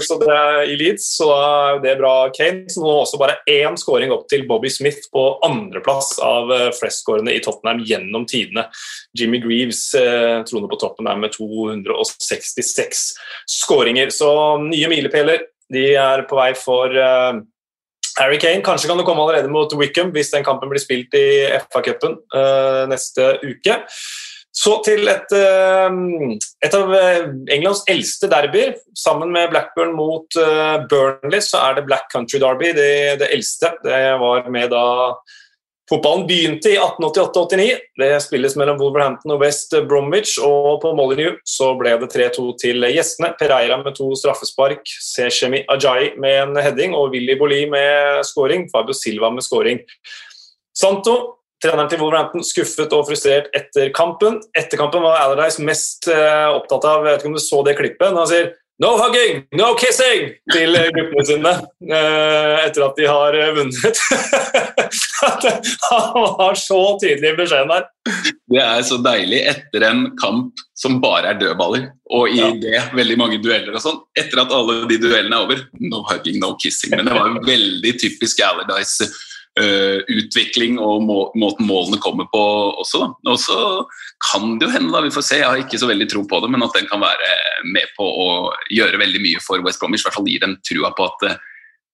[0.00, 1.40] så det er i Leeds, så da
[1.74, 2.64] er det bra Kane.
[2.72, 7.34] Så nå også bare én skåring opp til Bobby Smith på andreplass av flestskårende flest-skårende
[7.36, 8.66] i Tottenham gjennom tidene.
[9.18, 13.04] Jimmy Greaves eh, troner på toppen der med 266
[13.60, 14.12] skåringer.
[14.14, 14.32] Så
[14.64, 15.48] nye milepæler.
[15.72, 17.42] De er på vei for eh,
[18.18, 21.26] Harry Kane, kanskje kan det komme allerede mot Wickham hvis den kampen blir spilt i
[21.70, 23.78] FA-cupen uh, neste uke.
[24.52, 28.74] Så til et, uh, et, av eh, Englands eldste derbyer.
[28.98, 32.92] Sammen med Blackburn mot uh, Burnley så er det Black Country Derby det,
[33.22, 33.72] det eldste.
[33.84, 34.84] Det var med da
[35.92, 37.72] Fotballen begynte i 1888-89.
[38.00, 40.38] Det spilles mellom Wolverhampton og West Bromwich.
[40.40, 43.34] og På Molyneux så ble det 3-2 til gjestene.
[43.36, 48.64] Pereira med to straffespark, Seshemi Ajayi med en heading og Willy Bolli med scoring.
[48.72, 49.82] Fabio Silva med scoring.
[50.72, 51.18] Santo,
[51.60, 54.40] treneren til Wolverhampton, skuffet og frustrert etter kampen.
[54.56, 57.76] Etter kampen var Allardyce mest uh, opptatt av Jeg vet ikke om du så det
[57.76, 58.08] klippet.
[58.08, 58.52] når han sier
[58.82, 60.32] No hugging, no kissing!
[60.50, 64.00] til gruppene sine uh, etter at de har uh, vunnet.
[65.92, 67.86] Han var så tydelig i beskjeden der.
[68.50, 72.50] Det er så deilig etter en kamp som bare er dødballer, og i ja.
[72.64, 74.00] det veldig mange dueller og sånn.
[74.18, 76.96] Etter at alle de duellene er over, no hugging, no kissing.
[76.96, 79.12] Men det var veldig typisk Allardyce
[79.60, 82.40] utvikling og må, måten målene kommer på
[82.80, 83.04] også.
[83.28, 83.56] Og så
[84.24, 86.40] kan det jo hende, da, vi får se, jeg har ikke så veldig tro på
[86.42, 87.32] det, men at den kan være
[87.68, 88.28] med på å
[88.72, 90.04] gjøre veldig mye for West Bromwich.
[90.04, 91.36] I hvert fall gir dem trua på at uh,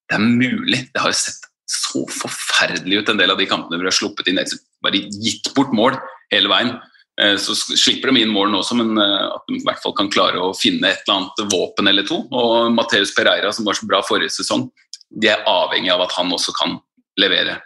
[0.09, 0.85] det er mulig.
[0.93, 3.99] Det har jo sett så forferdelig ut en del av de kampene hvor de har
[3.99, 4.39] sluppet inn
[4.85, 5.99] bare gitt bort mål
[6.33, 6.77] hele veien.
[7.19, 10.39] Uh, så slipper de inn målene også, men at de i hvert fall kan klare
[10.43, 12.23] å finne et eller annet våpen eller to.
[12.31, 14.69] Og Mateus Pereira, som var så bra forrige sesong,
[15.09, 16.77] de er avhengig av at han også kan
[17.19, 17.59] levere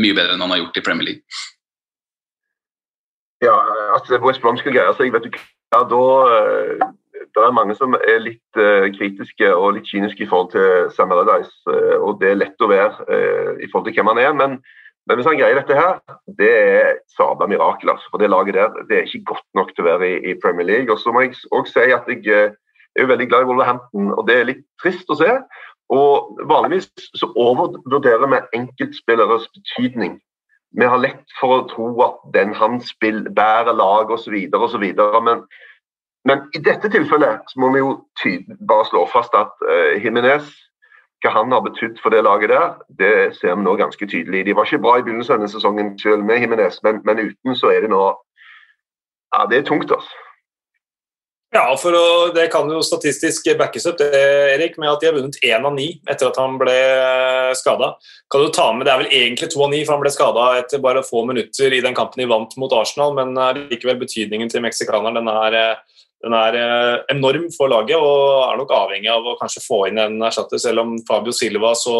[0.00, 1.40] mye bedre enn han har gjort i Premier League.
[3.40, 3.56] Ja,
[3.96, 5.38] at West Brom skal greie seg, vet du
[5.70, 6.04] ja, da
[6.34, 6.88] eh,
[7.30, 11.12] det er mange som er litt uh, kritiske og litt kyniske i forhold til Sam
[11.14, 11.52] Allardyce.
[11.68, 14.32] Uh, og det er lett å være uh, i forhold til hvem han er.
[14.34, 14.56] Men,
[15.06, 16.00] men, hvis han greier dette her,
[16.40, 17.92] det er sabla mirakel.
[17.92, 18.08] Altså.
[18.10, 20.66] For det laget der det er ikke godt nok til å være i, i Premier
[20.66, 20.90] League.
[20.90, 22.50] Og så må jeg òg si at jeg
[22.98, 25.30] er veldig glad i Wolverhampton, og det er litt trist å se.
[25.90, 30.20] Og Vanligvis så overvurderer vi enkeltspilleres betydning.
[30.78, 34.36] Vi har lett for å tro at den han spiller, bærer lag osv.
[34.54, 34.84] osv.
[35.26, 35.42] Men,
[36.30, 37.96] men i dette tilfellet så må vi jo
[38.68, 40.46] bare slå fast at uh, Jimenez,
[41.24, 44.46] hva han har betydd for det laget der, det ser vi nå ganske tydelig.
[44.46, 47.58] De var ikke bra i begynnelsen av denne sesongen selv med Jimenez, men, men uten
[47.58, 48.04] så er det nå
[49.30, 50.29] Ja, det er tungt, altså.
[51.50, 54.10] Ja, for å, Det kan jo statistisk backes opp det,
[54.54, 56.76] Erik, med at de har vunnet én av ni etter at han ble
[57.58, 57.96] skada.
[58.30, 61.74] Det er vel egentlig to av ni, for han ble skada etter bare få minutter
[61.74, 63.34] i den kampen de vant mot Arsenal, men
[63.64, 65.80] likevel betydningen til meksikaneren den er,
[66.22, 69.98] den er eh, enorm for laget og er nok avhengig av å kanskje få inn
[69.98, 70.62] en erstatter.
[70.62, 71.96] Selv om Fabio Silva så,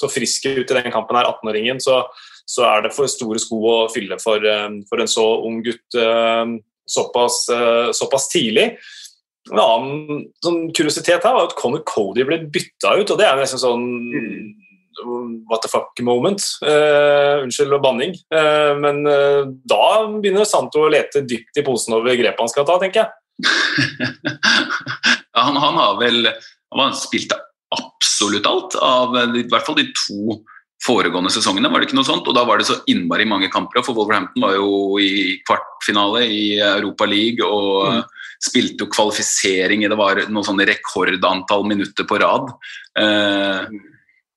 [0.00, 2.06] så frisk ut i den kampen, her, 18-åringen, så,
[2.48, 6.00] så, er det for store sko å fylle for, eh, for en så ung gutt
[6.00, 6.56] eh,
[6.90, 8.72] såpass, uh, såpass tidlig.
[9.48, 13.38] En annen sånn kuriositet her var at Conor Cody ble bytta ut, og det er
[13.40, 13.86] nesten sånn
[15.48, 16.42] what the fuck moment.
[16.62, 18.14] Uh, unnskyld banning.
[18.34, 22.66] Uh, men uh, da begynner Santo å lete dypt i posen over grepet han skal
[22.68, 23.10] ta, tenker jeg.
[25.38, 27.34] han, han, har vel han har spilt
[27.74, 30.40] absolutt alt, av i hvert fall de to
[30.84, 31.70] foregående sesongene.
[31.70, 33.82] var det ikke noe sånt, og Da var det så innmari mange kamper.
[33.82, 38.02] For Wolverhampton var jo i kvartfinale i Europa League og mm.
[38.50, 42.52] spilte jo kvalifisering i det var noe sånn rekordantall minutter på rad.
[42.98, 43.78] Eh,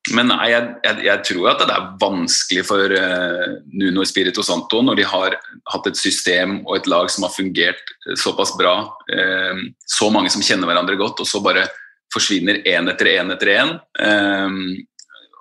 [0.10, 4.80] men nei, jeg, jeg, jeg, tror at det er vanskelig for uh, Nuno Espirito Santo
[4.82, 5.36] når de har
[5.70, 10.42] hatt et system og et lag som har fungert såpass bra, uh, så mange som
[10.42, 11.68] kjenner hverandre godt, og så bare
[12.12, 13.70] forsvinner én etter én etter én.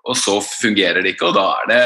[0.09, 1.81] Og så fungerer det ikke, og da er det,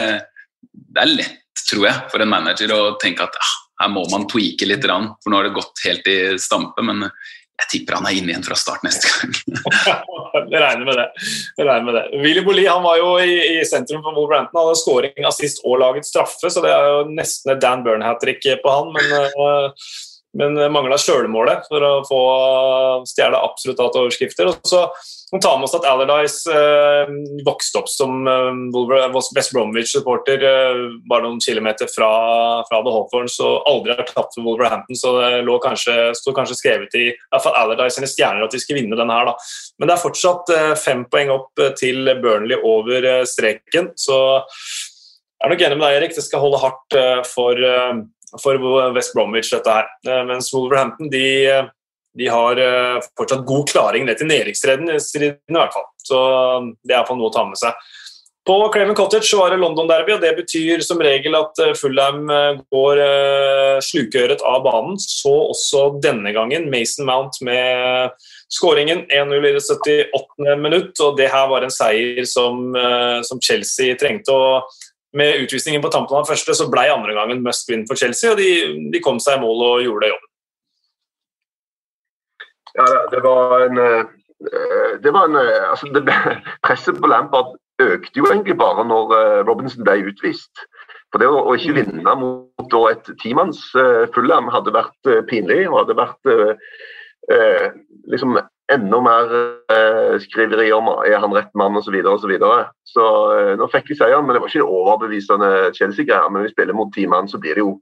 [0.94, 4.28] det er lett, tror jeg, for en manager å tenke at ah, her må man
[4.30, 6.84] tweake litt, for nå har det gått helt i stampe.
[6.86, 7.08] Men
[7.54, 9.34] jeg tipper han er inne igjen fra start neste gang.
[10.52, 11.06] jeg regner med det.
[11.58, 12.04] Jeg regner med det.
[12.22, 14.58] Willy Bolli han var jo i, i sentrum for Wolverhampton.
[14.58, 18.50] Han hadde skåring, assist og laget straffe, så det er jo nesten et Dan Burn-hat-trick
[18.64, 18.92] på han.
[18.96, 19.30] men...
[19.38, 19.94] Uh,
[20.34, 22.20] men mangla sjølmålet for å få
[23.06, 24.48] stjele absolutt alt overskrifter.
[24.50, 24.80] Og så
[25.34, 27.10] må ta med oss at Allardyce eh,
[27.46, 32.10] vokste opp som eh, West Bromwich-supporter eh, bare noen kilometer fra,
[32.68, 36.58] fra The Hawthorns og aldri har tapt for Wolverhampton, så det lå kanskje, stod kanskje
[36.60, 39.32] skrevet i, i hvert fall Allardyce sine stjerner at de skulle vinne denne her.
[39.32, 39.36] Da.
[39.78, 44.20] Men det er fortsatt eh, fem poeng opp eh, til Burnley over eh, streken, så
[45.44, 46.12] jeg er nok enig med deg, Erik.
[46.16, 46.94] Det skal holde hardt
[47.28, 47.58] for
[48.42, 48.58] for
[48.94, 49.88] West Bromwich, dette her.
[50.08, 51.24] Eh, mens Wolverhampton de,
[52.18, 55.86] de har eh, fortsatt god klaring ned til nedrykksstriden, i hvert fall.
[56.04, 56.22] Så
[56.60, 57.90] um, det er noe å ta med seg.
[58.44, 62.28] På Craven Cottage var det London-derby, og det betyr som regel at eh, Fulham
[62.74, 63.00] går
[63.82, 64.98] slukøret av banen.
[65.00, 68.12] Så også denne gangen Mason Mount med
[68.52, 70.58] skåringen 1-0 i det 78.
[70.60, 70.92] minutt.
[71.00, 72.76] og Det her var en seier som,
[73.24, 74.34] som Chelsea trengte.
[74.34, 74.68] og
[75.14, 78.40] med utvisningen på tampen av første, så ble andre gangen must win for Chelsea, og
[78.40, 80.33] de, de kom seg i mål og gjorde det jobben.
[82.78, 84.04] Ja, det var en eh,
[85.02, 86.04] det var en, eh, altså det
[86.66, 90.66] Presset på Lampard økte jo egentlig bare når eh, Robinson ble utvist.
[91.12, 93.60] For det å, ikke vinne mot et timanns
[94.14, 97.68] Fulham hadde vært pinlig og hadde vært uh,
[98.10, 98.34] liksom
[98.72, 99.32] enda mer
[99.72, 101.88] eh, skriveri om er han rett mann osv.
[101.88, 102.64] Så, videre, og så, videre.
[102.88, 106.30] så eh, nå fikk vi seieren, men det var ikke overbevisende Chelsea-greier.
[106.30, 107.76] Men når vi spiller mot ti mann, så blir det jo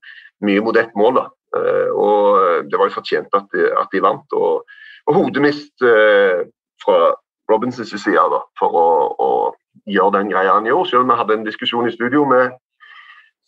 [0.46, 1.20] mye mot ett mål.
[1.20, 1.26] da.
[1.58, 4.38] Eh, og det var jo fortjent at de, at de vant.
[4.38, 6.44] Og, og hodemist eh,
[6.82, 6.98] fra
[7.50, 8.88] Robinsons side da, for å,
[9.18, 9.30] å,
[9.90, 10.90] gjøre den greia han gjorde.
[10.90, 12.52] Selv om vi hadde en diskusjon i studio med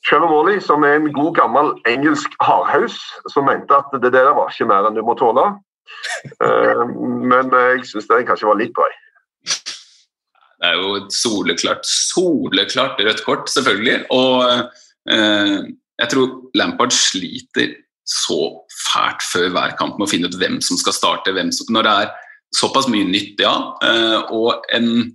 [0.08, 2.96] Trevor Morley, som er en god gammel engelsk hardhaus,
[3.32, 5.46] som mente at det der var ikke mer enn du må tåle.
[6.42, 6.82] Eh,
[7.30, 8.98] men jeg syns den kanskje var litt drøy.
[9.44, 13.98] Det er jo et soleklart, soleklart rødt kort, selvfølgelig.
[14.16, 14.44] Og
[15.12, 15.58] eh,
[16.00, 18.38] jeg tror Lampard sliter så
[18.92, 21.32] fælt før hver kamp med å finne ut hvem som skal starte.
[21.56, 22.12] Som, når det er
[22.54, 23.54] såpass mye nytt, ja.
[23.84, 25.08] Eh, og en,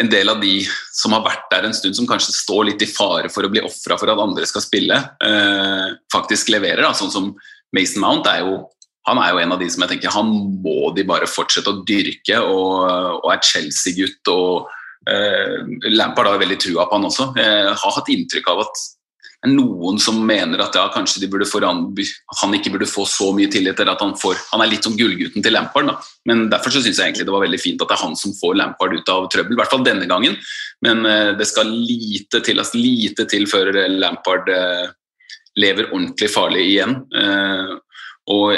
[0.00, 0.58] en, del av de
[0.92, 3.62] som har vært der en stund, som kanskje står litt i fare for å bli
[3.64, 6.82] ofra for at andre skal spille, eh, faktisk leverer.
[6.84, 6.92] Da.
[6.98, 7.34] Sånn som
[7.74, 8.62] Mason Mount er jo
[9.04, 10.30] han er jo en av de som jeg tenker han
[10.64, 12.86] må de bare fortsette å dyrke, og,
[13.20, 14.30] og er Chelsea-gutt.
[14.32, 14.70] og
[15.10, 15.58] uh,
[15.92, 17.26] Lampard har veldig trua på han også.
[17.36, 18.80] Jeg har hatt inntrykk av at
[19.44, 21.86] er noen som mener at ja, kanskje de burde foran,
[22.40, 23.78] han ikke burde få så mye tillit.
[23.80, 25.88] eller at Han får, han er litt som gullgutten til Lampard.
[25.90, 25.96] Da.
[26.30, 28.34] Men Derfor så synes jeg egentlig det var veldig fint at det er han som
[28.38, 29.56] får Lampard ut av trøbbel.
[29.56, 30.36] I hvert fall denne gangen.
[30.84, 34.86] Men eh, det skal lite til, altså, lite til før Lampard eh,
[35.60, 36.96] lever ordentlig farlig igjen.
[38.26, 38.56] og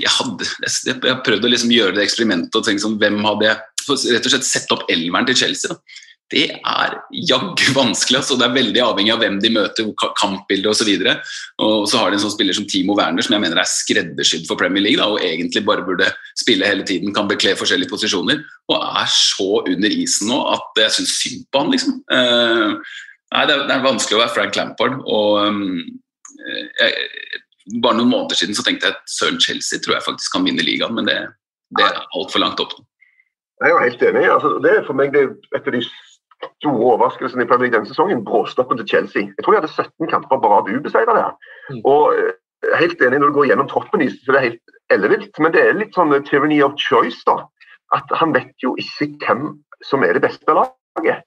[0.00, 0.46] jeg hadde
[0.84, 3.56] jeg prøvd å liksom gjøre det eksperimentet og tenke sånn, hvem hadde jeg
[4.14, 5.72] rett og slett sett opp elveren til Chelsea.
[5.72, 6.03] Da.
[6.32, 6.94] Det er
[7.28, 8.18] jaggu vanskelig.
[8.22, 8.36] Altså.
[8.40, 10.90] Det er veldig avhengig av hvem de møter, kampbilde osv.
[10.90, 11.18] Og,
[11.60, 14.48] og så har de en sånn spiller som Timo Werner, som jeg mener er skreddersydd
[14.48, 16.08] for Premier League, da, og egentlig bare burde
[16.40, 18.40] spille hele tiden, kan bekle forskjellige posisjoner,
[18.72, 22.00] og er så under isen nå at jeg syns synd på han, liksom.
[22.08, 22.80] Uh,
[23.34, 24.96] nei, det er, det er, vanskelig å være Frank Lampard.
[25.04, 25.76] og um,
[26.80, 27.04] jeg,
[27.80, 30.64] bare noen måneder siden så tenkte jeg at søren Chelsea tror jeg faktisk kan vinne
[30.64, 31.16] ligaen, men det,
[31.78, 32.74] det er altfor langt opp.
[33.62, 34.24] Jeg er jo helt enig.
[34.28, 35.22] Altså, det er for meg det,
[35.56, 35.80] et av de
[36.42, 38.24] store overraskelsen i Premier League denne sesongen.
[38.24, 39.22] Bråstoppen til Chelsea.
[39.28, 41.36] Jeg tror de hadde 17 kamper på rad ubeseira der.
[41.70, 41.82] Mm.
[41.84, 42.32] Og eh,
[42.80, 45.38] helt enig når du går gjennom troppen, så det er helt ellevilt.
[45.38, 47.42] Men det er litt sånn tyranny of choice, da.
[47.94, 49.46] At han vet jo ikke hvem
[49.84, 51.24] som er det beste laget.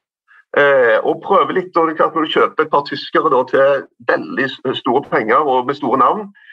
[0.57, 3.43] Eh, og prøve litt, og det er klart Når du kjøper et par tyskere da,
[3.51, 4.47] til veldig
[4.79, 6.47] store penger og med store navn, eh,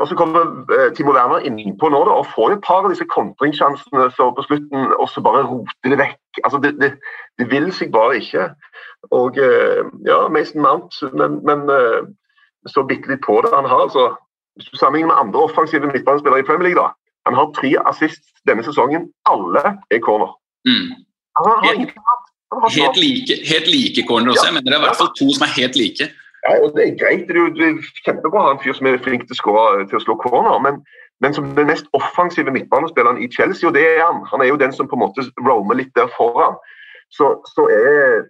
[0.00, 0.40] og så kommer
[0.74, 4.90] eh, Timo Werner innpå nå da, og får et par av disse kontringssjansene på slutten,
[4.98, 6.40] og så bare roter det vekk.
[6.44, 6.90] Altså, det, det,
[7.38, 8.48] det, vil seg bare ikke.
[9.16, 12.02] Og eh, ja, Mason Mount, men, men eh,
[12.68, 13.54] så bitte litt på det.
[13.56, 14.10] Han har altså,
[14.58, 16.90] Hvis du sammenligner med andre offensive midtbanespillere i Premier League, da,
[17.28, 19.06] han har tre assist denne sesongen.
[19.30, 19.62] Alle
[19.94, 20.34] er corner.
[20.68, 20.90] Mm.
[21.38, 21.62] Han har
[22.58, 24.46] har Helt like, helt like corner også.
[24.46, 26.08] Jeg mener det er i hvert fall to som er helt like.
[26.46, 27.28] Ja, og Det er greit.
[27.28, 29.98] Det er jo kjempebra å ha en fyr som er flink til å, score, til
[29.98, 30.56] å slå corner.
[30.64, 30.80] Men,
[31.20, 34.22] men som den mest offensive midtbanespilleren i Chelsea, og det er han.
[34.32, 36.56] Han er jo den som på en måte roamer litt der foran.
[37.12, 38.24] Så, så er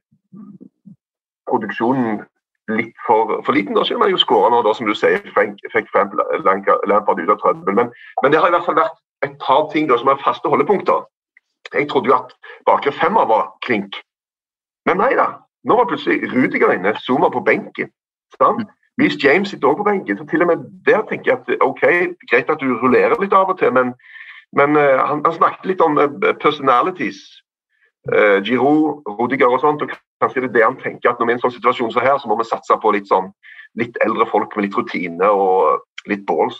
[1.51, 2.25] produksjonen
[2.77, 3.77] litt for, for liten.
[3.79, 6.15] Da selv man jo skårene, da, som du sier, Frank, fikk Frank
[6.91, 7.77] Lampard ut av trøbbel.
[7.77, 10.51] Men, men, det har i hvert fall vært et par ting da, som er faste
[10.51, 11.07] holdepunkter.
[11.75, 12.35] Jeg trodde jo at
[12.67, 14.01] bakre femmer var klink.
[14.89, 15.29] Men nei da.
[15.69, 17.91] Nå var plutselig Rudiger inne, Zuma på benken.
[18.37, 18.68] Sant?
[19.01, 20.18] Reece James sitter også på benken.
[20.18, 21.83] så til og med Der tenker jeg at ok,
[22.31, 23.95] greit at du rullerer litt av og til, men,
[24.53, 27.20] men uh, han, han, snakket litt om uh, personalities.
[28.12, 29.83] Uh, Giroud, Rudiger og sånt.
[29.83, 31.93] og Kanskje det er det han tenker at når vi er i en sånn situasjon
[31.95, 33.33] så her, så må vi satse på litt sånn
[33.81, 36.59] litt eldre folk med litt rutine og litt balls.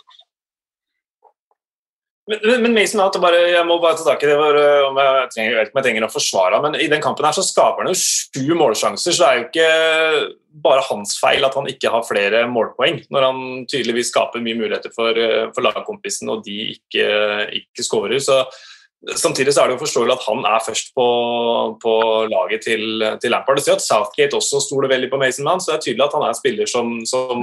[2.31, 4.57] Men, men Mason Mount, bare, jeg må bare ta tak i det var,
[4.87, 7.83] om jeg trenger, jeg ikke trenger å forsvare men i den kampen her så skaper
[7.83, 9.69] han jo sju målsjanser, så det er jo ikke
[10.63, 14.93] bare hans feil at han ikke har flere målpoeng, når han tydeligvis skaper mye muligheter
[14.95, 15.17] for,
[15.55, 17.07] for lagkompisen og de ikke,
[17.61, 18.21] ikke skårer.
[18.23, 18.43] Så
[19.01, 21.05] Samtidig så er det jo forståelig at han er først på,
[21.81, 21.93] på
[22.29, 23.57] laget til, til Lampard.
[23.57, 26.13] Det ser at Southgate også stoler veldig på Mason Mount, så det er tydelig at
[26.13, 27.41] han er en spiller som, som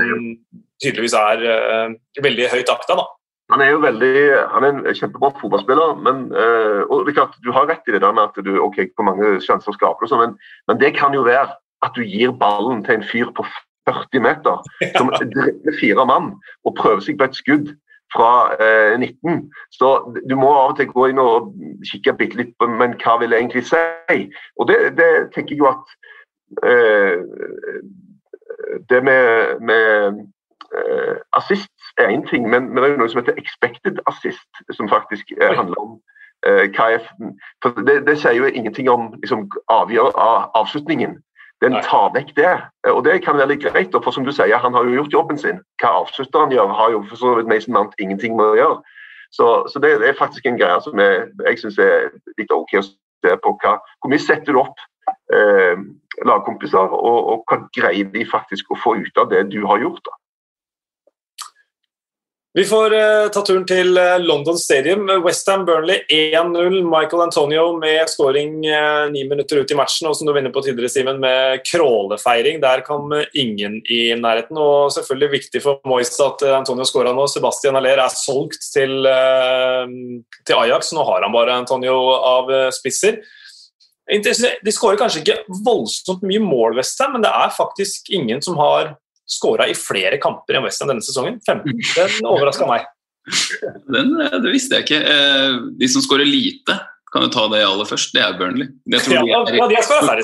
[0.78, 2.94] tydeligvis er uh, veldig høyt akta.
[3.00, 3.08] da.
[3.52, 4.16] Han er jo veldig,
[4.52, 5.94] han er en kjempebra fotballspiller.
[6.04, 9.08] men uh, og Rikard, Du har rett i det der med at du ok, hvor
[9.08, 10.36] mange sjanser skaper du, men,
[10.68, 11.48] men det kan jo være
[11.82, 13.46] at du gir ballen til en fyr på
[13.88, 14.56] 40 meter
[14.96, 16.32] som drepper fire mann
[16.64, 17.70] og prøver seg på et skudd
[18.12, 18.30] fra
[18.60, 19.50] eh, 19.
[19.70, 19.88] Så
[20.30, 21.52] du må av og til gå inn og
[21.90, 24.20] kikke bitte litt på men hva vil jeg egentlig si.
[24.58, 25.96] Og det, det tenker jeg jo at
[26.64, 27.16] eh,
[28.90, 30.18] Det med, med
[31.32, 34.88] assist er én ting, men, men, det er jo noe som heter expected assist, som
[34.88, 35.94] faktisk eh, handler om
[36.46, 37.00] eh, er,
[37.62, 41.18] for det, det, sier jo ingenting om liksom, avgjør, av, avslutningen.
[41.64, 42.52] Den tar vekk det.
[42.92, 45.40] Og det kan være litt greit, for som du sier, han har jo gjort jobben
[45.40, 45.58] sin.
[45.82, 48.78] Hva avslutteren gjør, har jo for så vidt Mason Mount ingenting med å gjøre.
[49.34, 52.78] Så, så det, det, er faktisk en greie som jeg, jeg syns er litt OK
[52.78, 53.56] å se på.
[53.64, 54.78] Hva, hvor mye setter du opp
[55.34, 55.82] eh,
[56.30, 60.00] lagkompiser, og, og, hva greier de faktisk å få ut av det du har gjort?
[60.06, 60.14] da.
[62.58, 65.04] Vi får uh, ta turen til uh, London Stadium.
[65.22, 66.80] Westham Burnley 1-0.
[66.90, 70.08] Michael Antonio med skåring uh, ni minutter ut i matchen.
[70.10, 72.58] Og som du vinner på tidligere, Simen, med krålefeiring.
[72.64, 74.58] Der kom ingen i nærheten.
[74.58, 77.30] Og selvfølgelig viktig for Moyes at Antonio skåra nå.
[77.30, 80.90] Sebastian Aller er solgt til, til, Ajax.
[80.98, 83.22] Nå har han bare Antonio av spisser.
[84.10, 88.96] De skårer kanskje ikke voldsomt mye mål, Westham, men det er faktisk ingen som har
[89.28, 91.38] skåra i flere kamper enn Westham denne sesongen.
[91.46, 91.74] 15.
[91.96, 92.86] Den overraska meg.
[93.94, 95.00] Den, eh, det visste jeg ikke.
[95.04, 96.78] Eh, de som skårer lite,
[97.12, 98.70] kan du ta det aller først, det er Burnley.
[98.88, 100.22] Det ja, de er, de er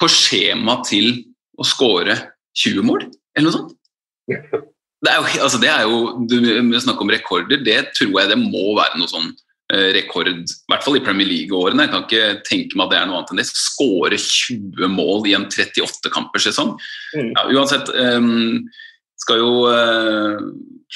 [0.00, 1.12] på skjema til
[1.60, 2.16] å skåre
[2.58, 3.76] 20 mål, eller noe sånt.
[5.00, 8.38] Det er jo, altså det er jo, du snakker om rekorder, det tror jeg det
[8.40, 9.30] må være noe sånn
[9.70, 10.34] rekord, i
[10.70, 11.86] hvert fall i Premier League-årene.
[11.86, 13.48] Jeg kan ikke tenke meg at det er noe annet enn det.
[13.50, 16.72] Skåre 20 mål i en 38-kampersesong.
[17.14, 17.32] Mm.
[17.36, 18.64] Ja, uansett um,
[19.20, 20.40] skal jo uh,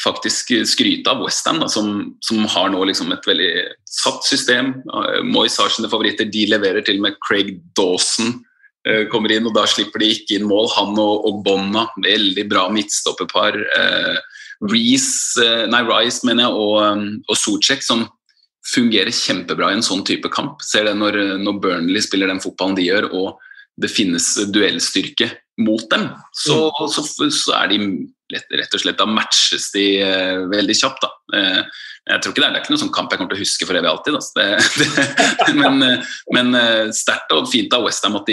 [0.02, 1.92] faktisk skryte av Westham, som,
[2.24, 3.52] som har nå liksom et veldig
[3.86, 4.74] satt system.
[4.90, 8.40] Uh, Moyes har sine favoritter, de leverer til og med Craig Dawson.
[8.88, 10.72] Uh, kommer inn, og Da slipper de ikke inn mål.
[10.74, 13.60] Han og, og Bonna, veldig bra midtstopperpar.
[14.64, 18.06] Reece, nei, Rice mener jeg, og, um, og Socek, som
[18.64, 20.62] fungerer kjempebra i en sånn type kamp.
[20.64, 23.42] Ser det når, når Burnley spiller den fotballen de gjør, og
[23.80, 25.30] det finnes duellstyrke
[25.64, 26.92] mot dem, så, mm.
[26.94, 27.78] så, så er de
[28.34, 31.04] rett og slett Da matches de eh, veldig kjapt.
[31.04, 31.38] da.
[31.38, 33.38] Eh, jeg tror ikke det er, det er ikke noen sånn kamp jeg kommer til
[33.38, 34.18] å huske for evig alltid.
[34.38, 34.48] Det,
[35.44, 35.84] det, men
[36.34, 36.58] men
[36.96, 38.32] sterkt og fint av Westham at,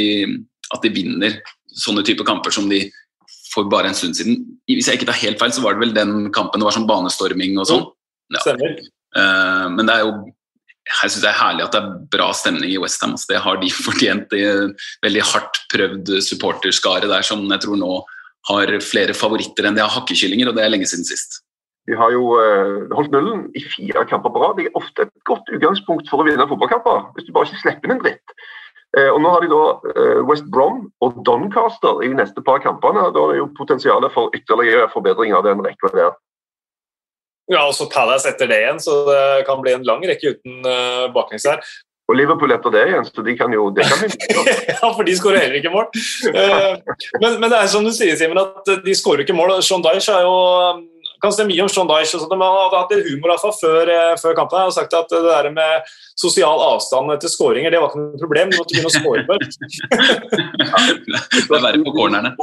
[0.76, 1.38] at de vinner
[1.82, 2.86] sånne type kamper som de
[3.52, 4.40] for bare en stund siden.
[4.70, 6.90] Hvis jeg ikke tar helt feil, så var det vel den kampen det var sånn
[6.90, 7.86] banestorming og sånn.
[8.32, 8.44] Ja.
[9.18, 10.14] Uh, men det er jo
[10.92, 13.14] jeg synes det er herlig at det er bra stemning i Westham.
[13.16, 14.34] Altså, det har de fortjent.
[14.34, 14.42] i
[15.06, 17.94] veldig hardt prøvd supporterskare der som jeg tror nå
[18.50, 21.44] har flere favoritter enn de har hakkekyllinger, og det er lenge siden sist.
[21.90, 24.58] De har jo uh, holdt nullen i fire kamper på rad.
[24.58, 27.90] Det er ofte et godt utgangspunkt for å vinne fotballkamper, hvis du bare ikke slipper
[27.90, 28.36] inn en dritt.
[28.98, 32.62] Uh, og Nå har de da uh, West Brom og Doncaster i de neste par
[32.66, 33.08] kampene.
[33.14, 36.14] Da er det jo potensialet for ytterligere forbedringer av den rekka der.
[37.52, 40.62] Ja, og så Palace etter det igjen, så det kan bli en lang rekke uten
[40.64, 41.64] uh, baklengs her.
[42.12, 44.02] Og Liverpool etter det igjen, så de kan jo det kan
[44.72, 45.88] Ja, for de skårer heller ikke mål.
[46.28, 46.80] Uh,
[47.22, 49.58] men, men, det er som du sier, Simen, at de skårer ikke mål.
[49.64, 50.36] Sean Dyche er jo
[51.22, 52.16] kan se mye om Sean Dyche.
[52.18, 54.58] og sånt, men Han hadde hatt litt humor altså, før, eh, før kampen.
[54.58, 55.92] Han hadde sagt at det der med
[56.22, 58.52] sosial avstand etter skåringer det var ikke noe problem.
[58.52, 59.60] Du måtte begynne å skåre først.
[61.50, 62.34] det er verre på cornerne.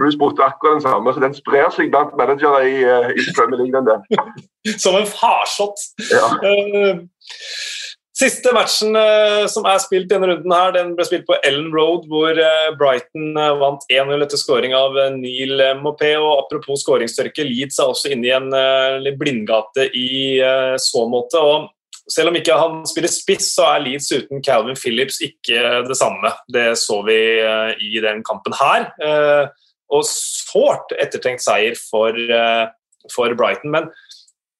[0.00, 3.62] Bruce brukte akkurat den samme, så den sprer seg blant managere i, eh, i Premier
[3.62, 3.72] League.
[3.72, 4.78] den der.
[4.78, 5.78] Som en farsott.
[6.12, 6.26] Ja.
[6.42, 7.02] Uh,
[8.22, 12.04] Siste matchen uh, som er spilt denne runden, her, den ble spilt på Ellen Road,
[12.10, 16.12] hvor uh, Brighton uh, vant 1-0 etter skåring av Neil Mopé.
[16.20, 20.38] og Apropos skåringstørke, Leeds er også inne i en blindgate i
[20.78, 21.40] så måte.
[21.40, 21.72] og
[22.10, 26.30] selv om ikke han spiller spiss, så er Leeds uten Calvin Phillips ikke det samme.
[26.52, 27.18] Det så vi
[27.82, 28.90] i den kampen her.
[29.92, 32.18] Og sårt ettertenkt seier for,
[33.14, 33.74] for Brighton.
[33.74, 33.90] men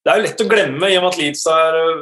[0.03, 2.01] det er jo lett å glemme i og med at Leeds har eh,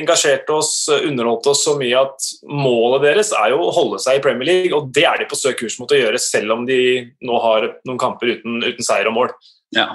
[0.00, 4.24] engasjert oss, underholdt oss så mye at målet deres er jo å holde seg i
[4.24, 6.80] Premier League, og det er de på stø kurs mot å gjøre, selv om de
[7.22, 9.32] nå har noen kamper uten, uten seier og mål.
[9.76, 9.86] Ja,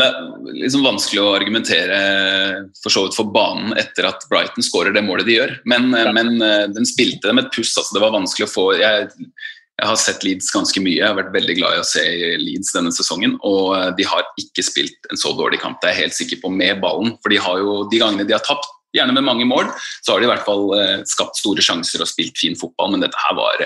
[0.00, 0.16] det er
[0.62, 1.98] liksom vanskelig å argumentere
[2.80, 6.08] for så vidt for banen etter at Brighton skårer det målet de gjør, men, ja.
[6.16, 7.74] men eh, den spilte dem et puss.
[7.76, 9.10] altså Det var vanskelig å få jeg,
[9.78, 10.96] jeg har sett Leeds ganske mye.
[10.98, 12.02] Jeg har vært veldig glad i å se
[12.42, 13.36] Leeds denne sesongen.
[13.46, 16.42] Og eh, de har ikke spilt en så dårlig kamp, det er jeg helt sikker
[16.42, 17.14] på, med ballen.
[17.22, 19.68] For de har jo, de gangene de har tapt, gjerne med mange mål,
[20.00, 22.94] så har de i hvert fall eh, skapt store sjanser og spilt fin fotball.
[22.94, 23.64] Men dette her var,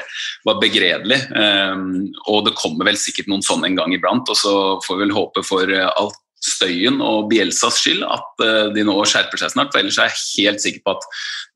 [0.48, 1.20] var begredelig.
[1.30, 4.28] Um, og det kommer vel sikkert noen sånne en gang iblant.
[4.28, 4.54] Og så
[4.84, 8.96] får vi vel håpe for eh, alt støyen og Bielsas skyld at uh, de nå
[9.08, 9.72] skjerper seg snart.
[9.72, 11.06] for Ellers er jeg helt sikker på at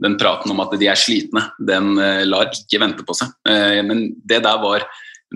[0.04, 3.34] den praten om at de er slitne, den uh, lar ikke vente på seg.
[3.48, 4.86] Uh, men det der var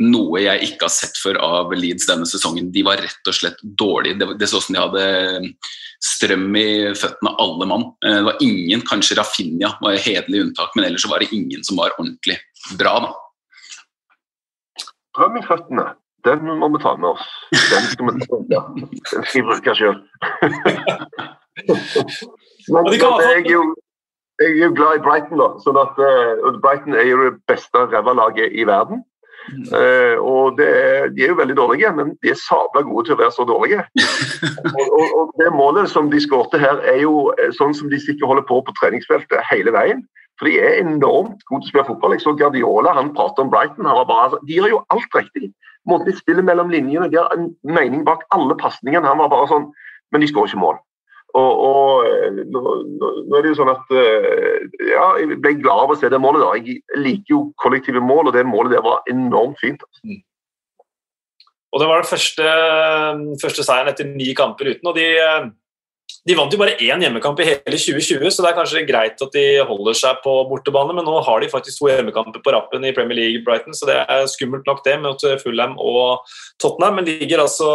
[0.00, 2.70] noe jeg ikke har sett før av Leeds denne sesongen.
[2.72, 4.22] De var rett og slett dårlige.
[4.38, 5.54] Det så ut som de hadde
[6.00, 7.88] strøm i føttene, alle mann.
[8.04, 11.82] Det var ingen, kanskje Rafinha var et hederlig unntak, men ellers var det ingen som
[11.82, 12.38] var ordentlig
[12.78, 12.94] bra.
[13.02, 13.10] da.
[15.10, 15.88] Strøm i føttene.
[16.24, 17.26] Den må vi ta med oss.
[17.52, 18.22] Den skal vi, den
[19.04, 19.98] skal jeg bruke sjøl.
[22.70, 23.02] Men, men jeg,
[23.36, 23.62] er jo,
[24.40, 25.48] jeg, er jo, glad i Brighton, da.
[25.64, 29.02] sånn at uh, Brighton er jo det beste rævalaget i verden.
[29.72, 33.20] Uh, og er, De er jo veldig dårlige, men de er sabla gode til å
[33.22, 33.82] være så dårlige.
[34.78, 38.00] og, og, og, Det målet som de skårte her, er jo eh, sånn som de
[38.00, 40.04] sikkert holder på på treningsfeltet hele veien.
[40.38, 42.14] For de er enormt gode til å spille fotball.
[42.16, 43.88] Jeg så Guardiola han prater om Brighton.
[44.08, 45.50] Bare, de gjør jo alt riktig
[45.88, 49.08] måten de spiller mellom linjene, de har en mening bak alle pasningene.
[49.08, 49.70] Han var bare sånn
[50.10, 50.78] Men de skårer ikke mål.
[51.38, 52.60] Og, og nå,
[52.98, 56.18] nå, er det jo sånn at eh, Ja, jeg ble glad av å se det
[56.18, 56.42] målet.
[56.42, 56.56] da.
[56.58, 59.84] Jeg liker jo kollektive mål, og det målet der var enormt fint.
[59.86, 60.02] Altså.
[60.02, 60.18] Mm.
[61.70, 62.54] Og Det var den første,
[63.44, 64.90] første seieren etter ni kamper uten.
[64.90, 65.46] og de eh,
[66.28, 69.34] de vant jo bare én hjemmekamp i hele 2020, så det er kanskje greit at
[69.36, 72.94] de holder seg på bortebane, men nå har de faktisk to hjemmekamper på rappen i
[72.96, 76.24] Premier League Brighton, så det er skummelt nok det mot Fulham og
[76.60, 77.70] Tottenham, men ligger altså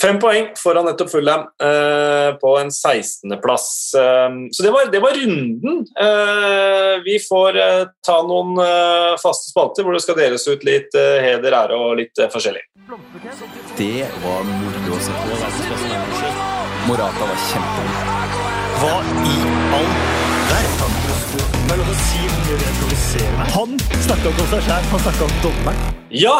[0.00, 3.68] fem poeng foran nettopp Fulham eh, på en 16.-plass.
[3.98, 5.80] Eh, så det var, det var runden.
[6.06, 10.94] Eh, vi får eh, ta noen eh, faste spalter hvor det skal deles ut litt
[10.94, 12.62] heder, ære og litt forskjellig.
[13.78, 16.57] Det var moro å se på.
[16.86, 18.22] Morata var kjempegod.
[18.78, 18.94] Hva
[19.26, 19.36] i
[19.74, 19.90] all
[20.52, 20.94] verden?
[23.56, 23.74] Han
[24.04, 25.96] snakka ikke om seg sjæl, han snakka om dommeren.
[26.14, 26.36] Ja,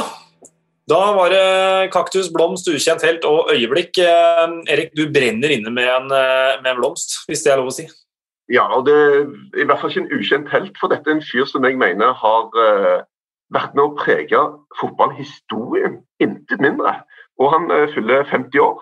[0.89, 3.99] da var det kaktus, blomst, ukjent helt og øyeblikk.
[4.01, 7.72] Eh, Erik, du brenner inne med en, eh, med en, blomst, hvis det er lov
[7.72, 7.89] å si?
[8.49, 11.26] Ja, og det er i hvert fall ikke en ukjent helt, for dette er en
[11.32, 13.03] fyr som jeg mener har uh,
[13.53, 14.41] vært med å prege
[14.80, 16.95] fotballhistorien, intet mindre.
[17.36, 18.80] Og han uh, fyller 50 år.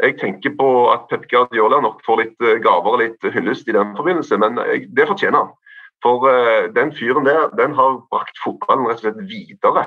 [0.00, 3.76] Jeg tenker på at Pep Guardiola nok får litt eh, gaver og litt hyllest i
[3.76, 4.60] den forbindelse, men
[4.96, 5.56] det fortjener han.
[6.00, 6.24] For
[6.72, 9.82] den fyren der den har brakt fotballen rett og slett videre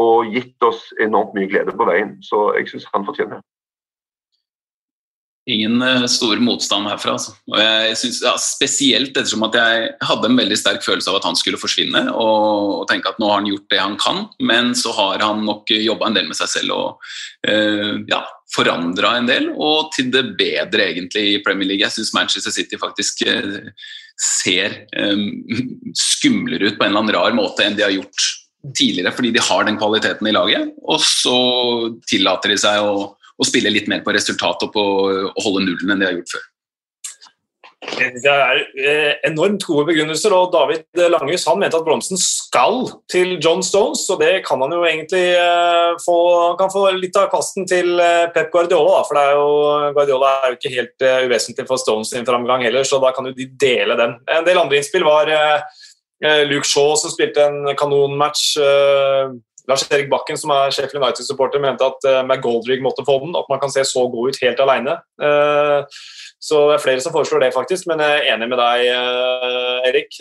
[0.00, 2.16] og gitt oss enormt mye glede på veien.
[2.24, 3.44] Så jeg syns han fortjener det.
[5.44, 7.18] Ingen stor motstand herfra.
[7.18, 7.34] Altså.
[7.52, 11.26] Og jeg synes, ja, Spesielt ettersom at jeg hadde en veldig sterk følelse av at
[11.28, 12.06] han skulle forsvinne.
[12.16, 15.44] Og, og tenke at nå har han gjort det han kan, men så har han
[15.44, 17.10] nok jobba en del med seg selv og
[17.50, 18.22] uh, ja,
[18.54, 19.50] forandra en del.
[19.54, 21.84] Og til det bedre, egentlig, i Premier League.
[21.84, 23.58] Jeg syns Manchester City faktisk uh,
[24.20, 25.26] ser um,
[25.98, 28.30] skumlere ut på en eller annen rar måte enn de har gjort
[28.78, 30.72] tidligere, fordi de har den kvaliteten i laget.
[30.88, 31.36] Og så
[32.08, 35.94] tillater de seg å å spille litt mer på resultat og på å holde nullen
[35.94, 36.44] enn de har gjort før.
[37.94, 43.36] Det er eh, enormt gode begrunnelser, og David Langhus han mente at blomsten skal til
[43.38, 45.26] John Stones, og det kan han jo egentlig
[46.02, 49.02] få få, kan få litt av kasten til eh, Pep Guardiola.
[49.08, 49.46] for er jo,
[49.96, 53.34] Guardiola er jo ikke helt uvesentlig for Stones sin framgang heller, så da kan jo
[53.36, 54.18] de dele den.
[54.30, 55.30] En del andre innspill var
[56.48, 58.54] Luke Shaw som spilte en kanonmatch
[59.68, 63.34] Lars-Erik Bakken, som er sjef United-supporter, mente at McGoldrick måtte få den.
[63.36, 64.98] At man kan se så god ut helt alene.
[66.44, 67.86] Så det er flere som foreslår det, faktisk.
[67.88, 70.18] Men jeg er enig med deg, uh, Erik.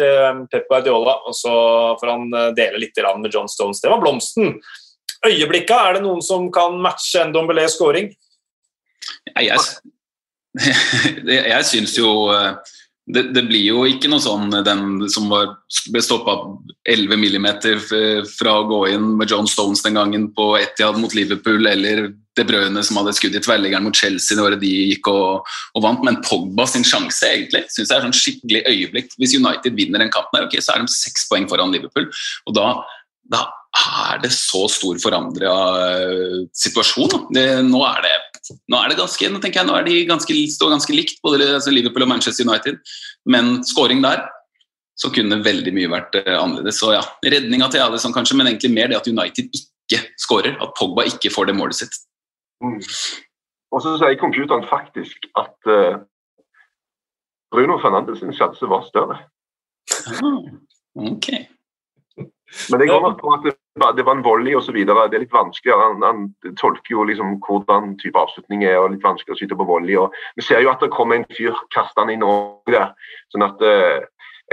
[0.52, 1.18] Pep Guardiola.
[1.28, 1.54] Og så
[2.00, 3.84] får han dele litt med John Stones.
[3.84, 4.56] Det var blomsten.
[5.28, 8.10] Øyeblikka, er det noen som kan matche en Dombelé scoring?
[9.36, 9.60] Jeg, jeg,
[11.52, 12.10] jeg syns jo
[13.06, 15.50] det, det, blir jo ikke noe sånn den som var,
[15.92, 16.38] ble stoppa
[16.88, 17.48] 11 mm
[18.30, 22.46] fra å gå inn med John Stones den gangen på Etiad mot Liverpool, eller De
[22.48, 25.44] Brøne som hadde skudd i tverrliggeren mot Chelsea året de gikk og,
[25.76, 26.06] og, vant.
[26.08, 29.12] Men Pogba sin sjanse egentlig synes jeg er sånn skikkelig øyeblikk.
[29.20, 32.08] Hvis United vinner den kampen, okay, så er de seks poeng foran Liverpool.
[32.48, 32.70] og da,
[33.36, 33.44] da
[33.74, 37.28] er det så stor forandra uh, situasjon.
[37.36, 38.16] Det, nå er det
[38.52, 41.46] nå er det ganske, nå tenker jeg, nå er de ganske, står ganske likt, både
[41.48, 42.80] altså Liverpool og Manchester United.
[43.30, 44.26] Men scoring der,
[45.00, 46.80] så kunne veldig mye vært uh, annerledes.
[46.82, 50.58] Så ja, Redninga til Alison kanskje, men egentlig mer det at United ikke skårer.
[50.64, 51.98] At Pogba ikke får det målet sitt.
[52.64, 52.80] Mm.
[53.74, 56.04] Og så sier computeren faktisk at uh,
[57.54, 59.18] Bruno Fernandes sin sjanse var større.
[60.14, 60.46] Ah,
[61.12, 61.30] ok.
[62.70, 64.76] Men det går nok på at det, var en volley osv.
[64.86, 65.74] Det er litt vanskelig.
[65.74, 69.68] Han, han tolker jo liksom hvordan type avslutning er, og litt vanskelig å skyte på
[69.68, 69.98] volley.
[69.98, 72.92] Og vi ser jo at det kommer en fyr kastende i Norge der.
[73.34, 74.04] Sånn at uh,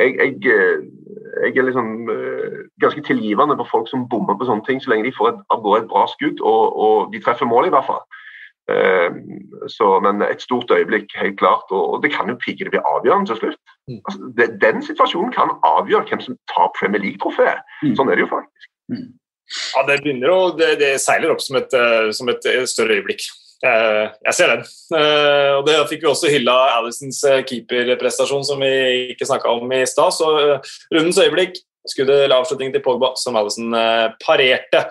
[0.01, 0.87] jeg, jeg, eh,
[1.45, 5.11] jeg, er liksom uh, ganske tilgivende på folk som bommer på sånne ting, så lenge
[5.11, 7.89] de får et, av gårde et bra skudd, og, og de treffer mål i hvert
[7.91, 8.03] fall.
[9.67, 11.73] Så, men et stort øyeblikk, helt klart.
[11.75, 13.73] Og, og det kan jo pike det blir avgjørende til slutt.
[13.91, 13.97] Mm.
[13.99, 17.65] Altså, det, den situasjonen kan avgjøre hvem som tar Premier League-trofeet.
[17.83, 17.97] Mm.
[17.99, 18.71] Sånn er det jo faktisk.
[18.91, 19.09] Mm.
[19.75, 23.25] Ja, Det begynner å, det, det seiler opp som et, uh, som et større øyeblikk.
[23.61, 24.63] Uh, jeg ser den.
[24.95, 27.19] Uh, og Det fikk vi også hylla Alisons
[27.49, 30.15] keeperprestasjon, som vi ikke snakka om i stad.
[30.17, 30.31] Så
[30.95, 33.75] rundens øyeblikk, skuddet eller avslutningen til Pogba, som Alison
[34.23, 34.87] parerte.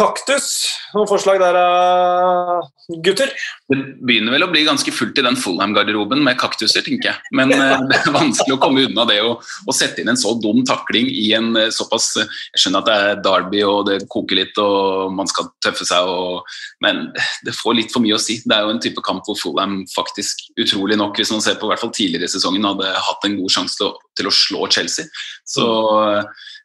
[0.00, 0.46] Kaktus,
[0.94, 3.28] noen forslag der, eh, gutter?
[3.68, 7.32] Det begynner vel å bli ganske fullt i den Fulham-garderoben med kaktuser, tenker jeg.
[7.36, 10.32] Men eh, det er vanskelig å komme unna det å, å, sette inn en så
[10.40, 14.40] dum takling i en eh, såpass Jeg skjønner at det er Derby og det koker
[14.40, 16.48] litt og man skal tøffe seg, og,
[16.80, 17.10] men
[17.44, 18.40] det får litt for mye å si.
[18.40, 21.68] Det er jo en type kamp hvor Fulham faktisk, utrolig nok, hvis man ser på
[21.68, 25.12] hvert fall tidligere i sesongen, hadde hatt en god sjanse til, til, å slå Chelsea.
[25.44, 25.68] Så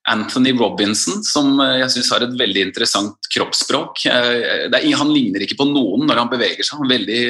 [0.08, 4.06] Anthony Robinson, som eh, jeg syns har et veldig interessant kroppsspråk.
[4.12, 6.78] Eh, er, han ligner ikke på noen når han beveger seg.
[6.78, 7.24] Han er veldig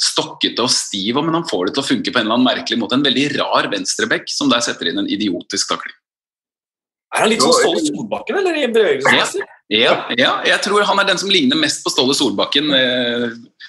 [0.00, 2.80] stokkete og stiv, men han får det til å funke på en eller annen merkelig
[2.82, 2.98] måte.
[2.98, 5.96] En veldig rar venstreback som der setter inn en idiotisk takling.
[7.10, 9.46] Er han litt som Ståle Solbakken, eller i bevegelsesmessig?
[9.70, 12.70] Ja, ja, jeg tror han er den som ligner mest på Ståle Solbakken.
[12.74, 13.26] Eh,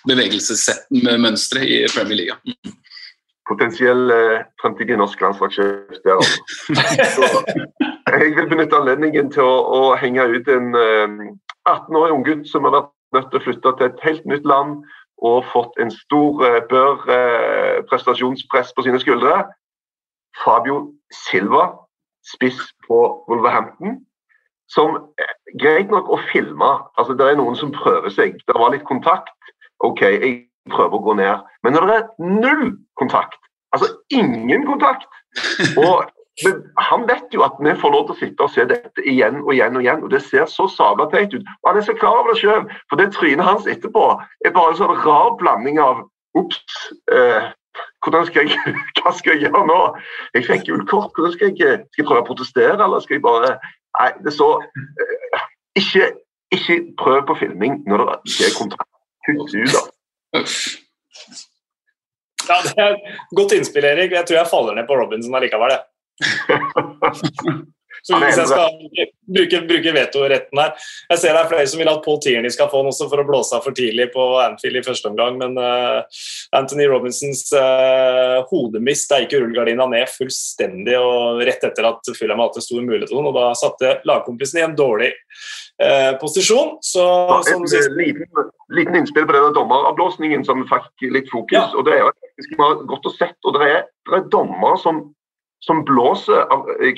[0.09, 2.75] bevegelsesmønsteret i Premier League.
[3.49, 6.19] Potensiell eh, fremtidig norsk landslagssjef der.
[6.19, 7.43] Altså.
[8.21, 11.21] jeg vil benytte anledningen til å, å henge ut en eh,
[11.69, 14.81] 18-årig unggutt som har vært nødt til å flytte til et helt nytt land
[15.21, 19.43] og fått en stor eh, bør eh, prestasjonspress på sine skuldre.
[20.43, 21.67] Fabio Silva,
[22.25, 23.99] spiss på Wolverhampton.
[24.71, 26.71] Som eh, greit nok å filme.
[26.97, 28.39] altså Det er noen som prøver seg.
[28.47, 29.35] Det var litt kontakt.
[29.85, 30.39] OK, jeg
[30.69, 31.45] prøver å gå ned.
[31.65, 32.65] Men når det er null
[32.99, 33.39] kontakt,
[33.73, 35.07] altså ingen kontakt
[35.81, 36.09] og
[36.45, 39.41] men han vet jo at vi får lov til å sitte og se dette igjen
[39.43, 41.43] og igjen, og igjen, og det ser så sabla teit ut.
[41.61, 44.05] Og han er så klar over det sjøl, for det trynet hans etterpå
[44.47, 46.05] er bare en sånn rar blanding av
[46.39, 46.63] Ops,
[47.11, 47.49] eh,
[48.03, 49.79] hvordan skal jeg, hva skal jeg gjøre nå?
[50.37, 51.11] Jeg fikk gult kort.
[51.17, 53.55] hvordan Skal jeg, skal jeg prøve å protestere, eller skal jeg bare
[53.99, 55.41] Nei, det er så eh,
[55.75, 56.05] ikke,
[56.55, 58.93] ikke prøv på filming når det ikke er kontrakt.
[59.27, 59.81] Kutt ut, da.
[62.47, 62.95] Ja, det er
[63.37, 64.11] Godt innspill, Erik.
[64.15, 65.77] Jeg tror jeg faller ned på Robinson allikevel.
[68.01, 68.77] Så hvis jeg skal
[69.29, 70.71] bruke, bruke vetoretten her
[71.11, 73.21] Jeg ser det er flere som vil at Paul Tierney skal få den også for
[73.21, 76.01] å blåse av for tidlig på Anfield i første omgang, men uh,
[76.57, 82.63] Anthony Robinsons uh, hodemist er ikke rullegardina ned fullstendig og rett etter at Fulham hadde
[82.63, 85.11] stor mulighet, og da satte lagkompisen i en dårlig
[85.83, 86.77] uh, posisjon.
[86.85, 87.05] Så,
[87.53, 87.65] en
[87.99, 91.57] liten, liten, innspill på denne dommeravblåsningen som fikk litt fokus.
[91.57, 91.69] ja.
[91.75, 93.37] og Det er faktisk godt å sett.
[93.45, 95.05] og Det er, det er dommer som
[95.61, 96.47] som blåser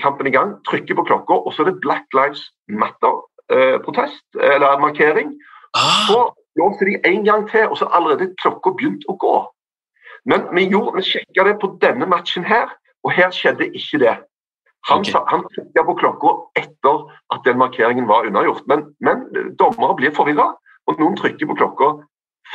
[0.01, 4.79] kampen i gang, trykker på klokka, og så er det Black Lives Matter-protest, eh, eller
[4.79, 5.33] markering.
[5.75, 6.05] Ah.
[6.07, 6.19] Så
[6.55, 9.35] blåser de en gang til, og så har allerede klokka begynt å gå.
[10.25, 12.71] Men vi, gjorde, vi sjekka det på denne matchen her,
[13.03, 14.15] og her skjedde ikke det.
[14.89, 15.19] Han, okay.
[15.31, 17.03] han trykka på klokka etter
[17.35, 18.63] at den markeringen var unnagjort.
[18.67, 19.27] Men, men
[19.59, 20.53] dommere blir forvirra,
[20.87, 21.93] og noen trykker på klokka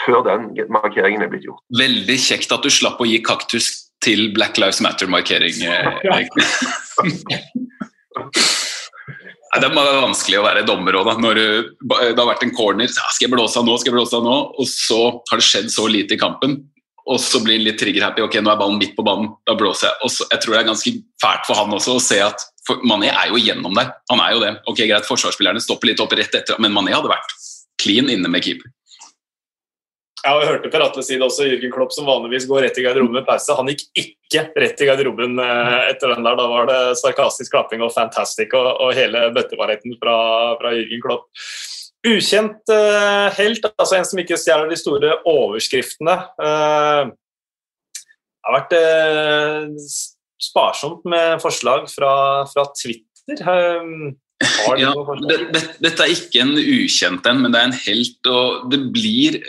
[0.05, 1.61] før den markeringen er blitt gjort.
[1.77, 5.63] Veldig kjekt at du slapp å gi kaktus til Black Lives Matter-markering.
[5.65, 5.87] Eh,
[9.59, 11.09] Det må være vanskelig å være dommer òg.
[11.23, 12.91] Når det har vært en corner.
[12.91, 13.79] Skal jeg blåse av nå?
[13.81, 14.35] Skal jeg blåse av nå?
[14.61, 14.99] Og så
[15.31, 16.59] har det skjedd så lite i kampen.
[17.09, 18.27] Og så blir det litt trigger-happy.
[18.27, 19.31] Ok, nå er ballen midt på banen.
[19.49, 19.97] Da blåser jeg.
[20.05, 20.95] Og så, jeg tror det er ganske
[21.25, 23.95] fælt for han også å se at for Mané er jo igjennom der.
[24.13, 24.53] Han er jo det.
[24.69, 27.33] Ok, Greit, forsvarsspillerne stopper litt opp rett etter, men Mané hadde vært
[27.81, 28.69] clean inne med keeper.
[30.25, 32.79] Ja, og jeg hørte Per Atle si det også, Jürgen Klopp som vanligvis går rett
[32.81, 33.55] i garderoben med pause.
[33.55, 36.39] Han gikk ikke rett i garderoben eh, etter den der.
[36.41, 40.19] Da var det sarkastisk klapping og fantastic og, og hele bøttebaretten fra,
[40.59, 41.29] fra Jürgen Klopp.
[42.07, 46.15] Ukjent uh, helt, altså en som ikke stjeler de store overskriftene.
[46.39, 47.11] Uh,
[47.99, 49.89] det har vært uh,
[50.41, 52.13] sparsomt med forslag fra,
[52.51, 53.43] fra Twitter.
[54.79, 54.93] ja,
[55.27, 58.83] det, det, dette er ikke en ukjent en, men det er en helt, og det
[58.95, 59.41] blir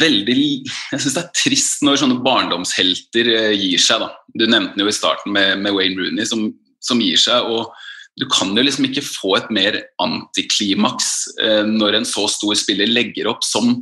[0.00, 0.38] veldig
[0.92, 4.04] Jeg syns det er trist når sånne barndomshelter gir seg.
[4.04, 4.12] da.
[4.34, 6.48] Du nevnte den jo i starten med, med Wayne Rooney, som,
[6.84, 7.48] som gir seg.
[7.48, 7.72] og
[8.18, 11.10] du kan jo liksom ikke få et mer antiklimaks
[11.42, 13.76] eh, når en så stor spiller legger opp som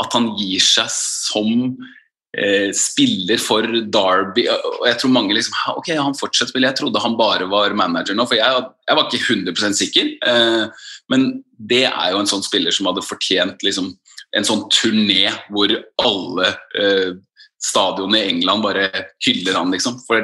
[0.00, 1.50] at han gir seg som
[2.38, 4.46] eh, spiller for Derby.
[4.50, 6.70] Og jeg tror mange liksom Ok, han fortsetter spille.
[6.70, 10.12] Jeg trodde han bare var manager nå, for jeg, jeg var ikke 100% sikker.
[10.30, 13.92] Eh, men det er jo en sånn spiller som hadde fortjent liksom,
[14.36, 15.72] en sånn turné hvor
[16.02, 17.12] alle eh,
[17.60, 18.88] stadionene i England bare
[19.26, 19.98] hyller han, liksom.
[20.06, 20.22] For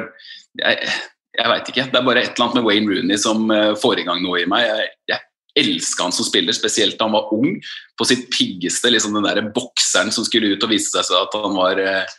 [0.61, 0.91] jeg,
[1.37, 1.87] jeg veit ikke.
[1.91, 4.41] Det er bare et eller annet med Wayne Rooney som eh, får i gang noe
[4.41, 4.67] i meg.
[4.67, 5.23] Jeg, jeg
[5.57, 7.57] elska han som spiller, spesielt da han var ung.
[7.97, 11.57] På sitt piggeste, liksom den der bokseren som skulle ut og vise seg at han
[11.57, 12.15] var eh,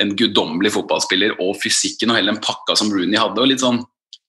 [0.00, 3.42] en guddommelig fotballspiller, og fysikken og hele den pakka som Rooney hadde.
[3.42, 3.84] og litt sånn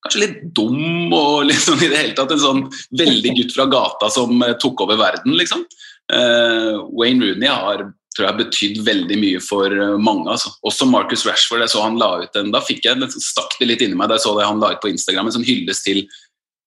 [0.06, 2.60] Kanskje litt dum og liksom i det hele tatt en sånn
[3.00, 5.66] veldig gutt fra gata som uh, tok over verden, liksom.
[6.08, 7.82] Wayne Rooney har
[8.18, 10.28] tror jeg betydd veldig mye for eh, mange.
[10.34, 10.52] Altså.
[10.68, 11.64] Også Marcus Rashford.
[11.64, 14.18] jeg så han la ut en, Da fikk jeg, stakk det litt inni meg da
[14.18, 15.30] jeg så det han la ut på Instagram.
[15.30, 16.04] En sånn hylles til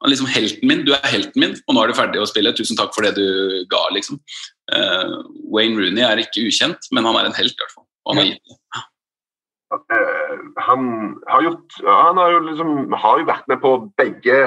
[0.09, 0.84] liksom helten min.
[0.86, 2.55] Du er helten min, og nå er du ferdig å spille.
[2.57, 3.82] Tusen takk for det du ga.
[3.97, 4.20] liksom.
[4.70, 5.20] Uh,
[5.53, 7.86] Wayne Rooney er ikke ukjent, men han er en helt, i hvert fall.
[8.07, 8.57] Og han har gitt det.
[10.70, 10.86] Han
[11.28, 12.70] har, gjort, han har jo liksom,
[13.03, 14.38] har jo vært med på begge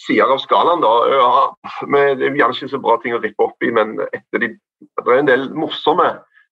[0.00, 0.82] sider av skalaen.
[0.84, 0.92] da.
[1.12, 3.96] Ja, med, det er gjerne ikke så bra ting å rippe opp i, men
[4.36, 6.04] de det er en del morsomme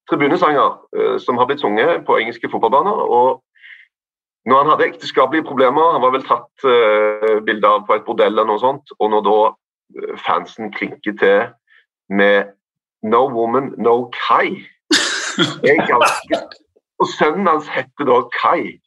[0.09, 3.03] tribunesanger uh, som har blitt sunget på engelske fotballbaner.
[3.19, 3.43] og
[4.49, 8.33] når han hadde ekteskapelige problemer, han var vel tatt uh, bilde av på et bordell
[8.33, 9.39] eller noe sånt, og når da
[10.25, 11.49] fansen klinker til
[12.09, 12.53] med
[13.05, 14.65] 'No woman, no Kai',
[15.91, 16.41] ganske,
[16.99, 18.81] og sønnen hans heter da Kai.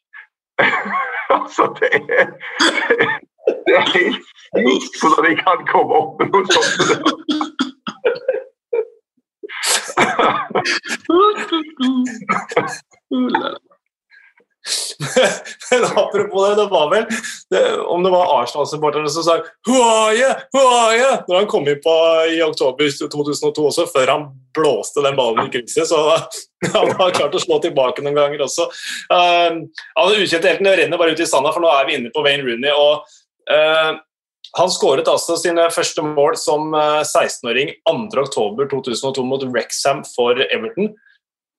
[1.36, 2.32] altså, det er,
[3.66, 4.22] det er helt
[4.56, 6.78] sykt hvordan de kan komme opp med noe sånt.
[15.70, 17.04] Men apropos det, det var vel
[17.50, 20.32] det, Om det var Arsenal-supporterne som sa 'Who are you?
[20.52, 21.94] Who are you?' når han kom inn på
[22.34, 24.26] i oktober 2002 også, før han
[24.58, 25.88] blåste den ballen i krysset.
[25.88, 25.96] Så
[26.74, 28.68] han har klart å slå tilbake noen ganger også.
[29.12, 32.24] Um, altså, ukjente helten renner bare ut i sanda, for nå er vi inne på
[32.26, 32.72] Wayne Rooney.
[32.74, 33.06] og
[34.56, 40.94] han skåret altså sine første mål som 16-åring eh, 2.10.2002 mot Wrexham for Everton.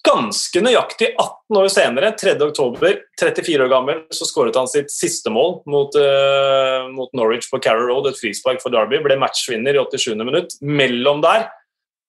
[0.08, 5.58] Ganske nøyaktig 18 år senere, 3.10, 34 år gammel, så skåret han sitt siste mål
[5.70, 9.02] mot, uh, mot Norwich på Carrow Road, et frispark for Derby.
[9.04, 10.16] Ble matchvinner i 87.
[10.24, 10.56] minutt.
[10.64, 11.50] Mellom der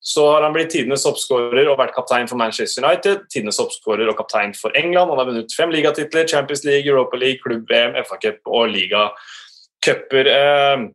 [0.00, 4.16] så har han blitt tidenes oppskårer og vært kaptein for Manchester United, tidenes oppskårer og
[4.22, 5.10] kaptein for England.
[5.10, 9.10] Han har vunnet fem ligatitler, Champions League, Europa League, klubb-VM, FA-cup og liga
[9.86, 10.30] cuper.
[10.30, 10.88] Eh,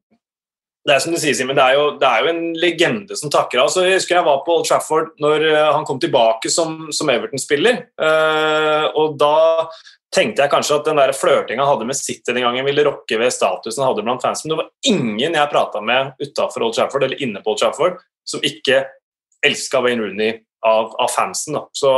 [0.85, 1.65] det er som du sier, Simen, det,
[1.97, 3.71] det, er jo en legende som takker av.
[3.71, 7.09] Altså, jeg husker jeg var på Old Trafford når eh, han kom tilbake som, som
[7.09, 7.79] Everton-spiller.
[7.97, 9.65] Eh, og da
[10.13, 13.17] tenkte jeg kanskje at den der flørtinga han hadde med City den gangen, ville rokke
[13.19, 14.53] ved statusen han hadde blant fansen.
[14.53, 18.45] Det var ingen jeg prata med utafor Old Trafford, eller inne på Old Trafford, som
[18.45, 18.83] ikke
[19.45, 21.57] elska Wayne Rooney av, av fansen.
[21.57, 21.65] Da.
[21.73, 21.91] Så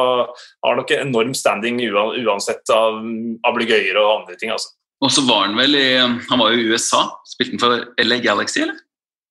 [0.64, 3.04] har nok en enorm standing uansett av
[3.48, 4.56] ablegøyer og andre ting.
[4.56, 4.77] altså.
[5.04, 7.04] Og så var han vel i Han var jo i USA.
[7.28, 8.80] Spilte han for LA Galaxy, eller?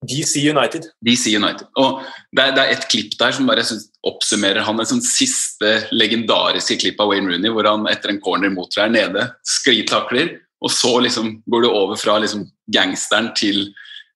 [0.06, 0.84] DC United.
[1.06, 1.66] DC United.
[1.80, 2.02] Og
[2.36, 3.64] det er, det er et klipp der som bare
[4.06, 4.80] oppsummerer han.
[4.80, 8.84] Et sånn siste legendariske klipp av Wayne Rooney hvor han etter en corner mot deg
[8.84, 9.24] er nede,
[9.56, 13.66] sklitakler, og så liksom går du over fra liksom gangsteren til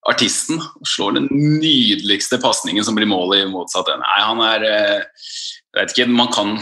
[0.08, 4.06] artisten og slår den nydeligste pasningen som blir målet i motsatt ende.
[4.06, 5.26] Nei, han er eh,
[5.70, 6.54] Jeg vet ikke, man kan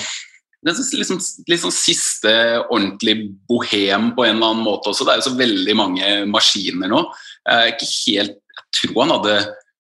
[0.67, 2.33] er liksom, liksom siste
[2.67, 5.07] ordentlig bohem på en eller annen måte også.
[5.07, 7.05] Det er jo så veldig mange maskiner nå.
[7.47, 9.39] Jeg, ikke helt, jeg tror han hadde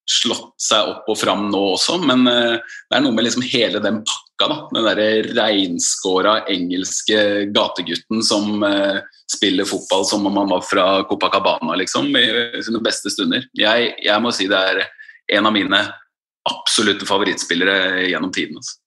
[0.08, 3.82] slått seg opp og fram nå også, men uh, det er noe med liksom hele
[3.84, 4.46] den pakka.
[4.48, 10.86] da, Den derre reinskåra engelske gategutten som uh, spiller fotball som om han var fra
[11.10, 13.44] Copacabana, liksom, i sine beste stunder.
[13.58, 14.84] Jeg, jeg må si det er
[15.36, 15.82] en av mine
[16.48, 18.62] absolutte favorittspillere gjennom tiden.
[18.62, 18.78] Altså.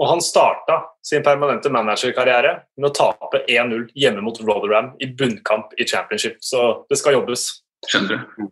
[0.00, 5.74] Og han starta sin permanente managerkarriere med å tape 1-0 hjemme mot Rotherham i bunnkamp
[5.76, 7.50] i championship, så det skal jobbes.
[7.88, 8.48] Skjønner du?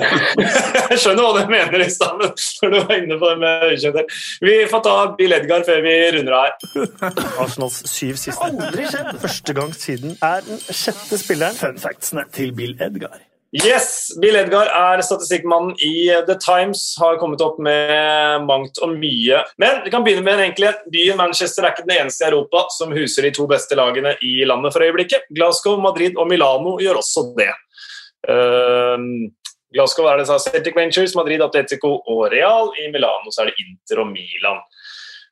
[0.00, 3.66] Jeg skjønner hva du mener i stad, men når du var inne på det med
[3.68, 4.16] øyekjønner.
[4.42, 7.20] Vi får ta Bill Edgar før vi runder av her.
[7.44, 8.48] Arsenals syv siste.
[8.48, 9.12] Aldri skjedd!
[9.22, 11.58] Første gang siden er den sjette spilleren.
[11.60, 13.22] Fun factsene til Bill Edgar.
[13.54, 16.80] Yes, Bill Edgar er statistikkmannen i The Times.
[16.98, 19.44] Har kommet opp med mangt og mye.
[19.62, 20.80] Men vi kan begynne med en enkelhet.
[20.90, 24.40] Byen Manchester er ikke den eneste i Europa som huser de to beste lagene i
[24.48, 25.28] landet for øyeblikket.
[25.38, 27.52] Glasgow, Madrid og Milano gjør også det.
[28.26, 28.98] Uh,
[29.76, 32.74] Glasgow er det Celtic Ventures, Madrid, Atletico og Real.
[32.82, 34.64] I Milano er det Inter og Milan.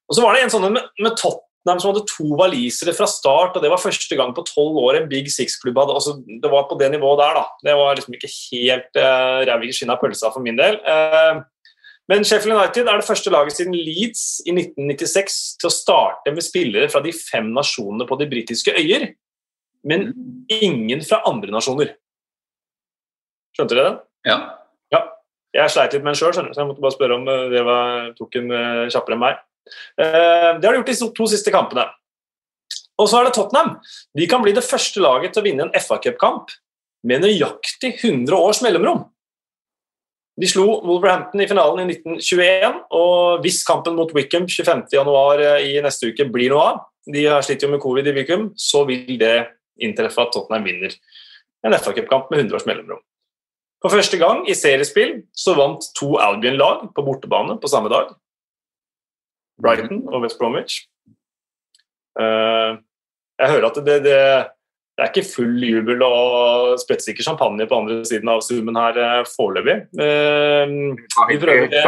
[0.06, 1.18] Og så var det en sånn med, med
[1.62, 4.96] Tottenham som hadde to walisere fra start, og det var første gang på tolv år
[4.98, 7.44] en Big Six-klubb hadde altså, Det var på det nivået der, da.
[7.62, 10.80] Det var liksom ikke helt uh, ræv i skinnet av pølsa for min del.
[10.82, 11.44] Uh,
[12.10, 16.42] men Sheffield United er det første laget siden Leeds i 1996 til å starte med
[16.42, 19.12] spillere fra de fem nasjonene på de britiske øyer,
[19.86, 20.10] men
[20.50, 21.94] ingen fra andre nasjoner.
[23.54, 24.02] Skjønte dere det?
[24.32, 24.40] Ja.
[24.90, 25.04] ja.
[25.54, 28.12] Jeg sleit litt med den sjøl, så jeg måtte bare spørre om eh, det var,
[28.18, 28.50] tok en
[28.90, 29.40] kjappere enn meg.
[29.98, 31.86] Uh, det har de gjort de to siste kampene.
[33.00, 33.76] Og så er det Tottenham.
[34.18, 36.52] De kan bli det første laget til å vinne en FA-cupkamp
[37.08, 39.06] med nøyaktig 100 års mellomrom.
[40.40, 46.08] De slo Wolverhampton i finalen i 1921, og hvis kampen mot Wickham 25.1 i neste
[46.08, 46.78] uke blir noe av,
[47.12, 49.34] de har slitt jo med covid i Wickham, så vil det
[49.82, 50.94] inntreffe at Tottenham vinner
[51.66, 53.02] en FA-cupkamp med 100 års mellomrom.
[53.82, 58.12] For første gang i seriespill så vant to Albion-lag på bortebane på samme dag.
[59.62, 60.74] Brighton og West Bromwich.
[62.18, 62.76] Uh,
[63.40, 64.16] jeg hører at det, det, det,
[65.00, 69.76] er ikke full jubel og sprettsikker champagne på andre siden av zoomen her uh, foreløpig.
[69.96, 70.96] Uh,
[71.30, 71.84] vi prøver det.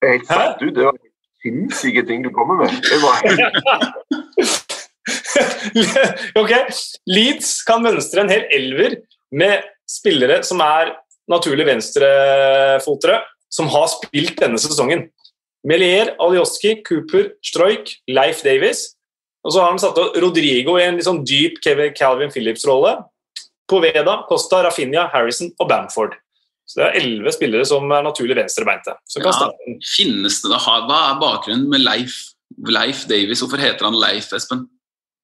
[0.00, 0.74] Jeg er helt satt ut.
[0.76, 0.96] Det var
[1.44, 2.70] sinnssyke ting du kommer med.
[2.86, 3.16] Det var
[6.40, 6.52] ok.
[7.10, 8.92] Leeds kan mønstre en hel elver
[9.30, 9.54] med
[9.90, 10.94] spillere som er
[11.30, 13.20] naturlig venstrefotere,
[13.52, 15.08] som har spilt denne sesongen.
[15.66, 18.94] Melier, Alioski, Cooper, Stroik, Leif Davies.
[19.44, 22.96] Og så har han satt opp Rodrigo i en litt sånn dyp Calvin Phillips-rolle.
[23.70, 26.16] Poveda, Costa, Rafinha, Harrison og Bamford.
[26.68, 28.94] Så det er elleve spillere som er naturlig venstrebeinte.
[29.16, 29.32] Ja,
[29.96, 32.18] finnes det da, Hva er bakgrunnen med Leif,
[32.68, 33.42] Leif Davies?
[33.42, 34.66] Hvorfor heter han Leif, Espen?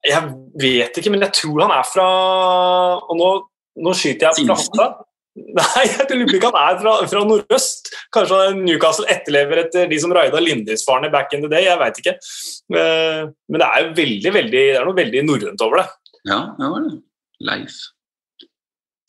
[0.07, 2.07] Jeg vet ikke, men jeg tror han er fra
[3.11, 3.30] Og nå
[3.76, 4.87] nå skyter jeg fra hofta.
[5.57, 7.91] Nei, jeg lurer ikke han er fra, fra nordøst.
[8.14, 11.66] Kanskje Newcastle etterlever etter de som raida Lindisfarene back in the day.
[11.68, 12.16] Jeg veit ikke.
[12.76, 15.87] Eh, men det er jo veldig, veldig, det er noe veldig norrønt over det.
[16.26, 16.97] Ja, det var det.
[17.47, 17.76] Leif.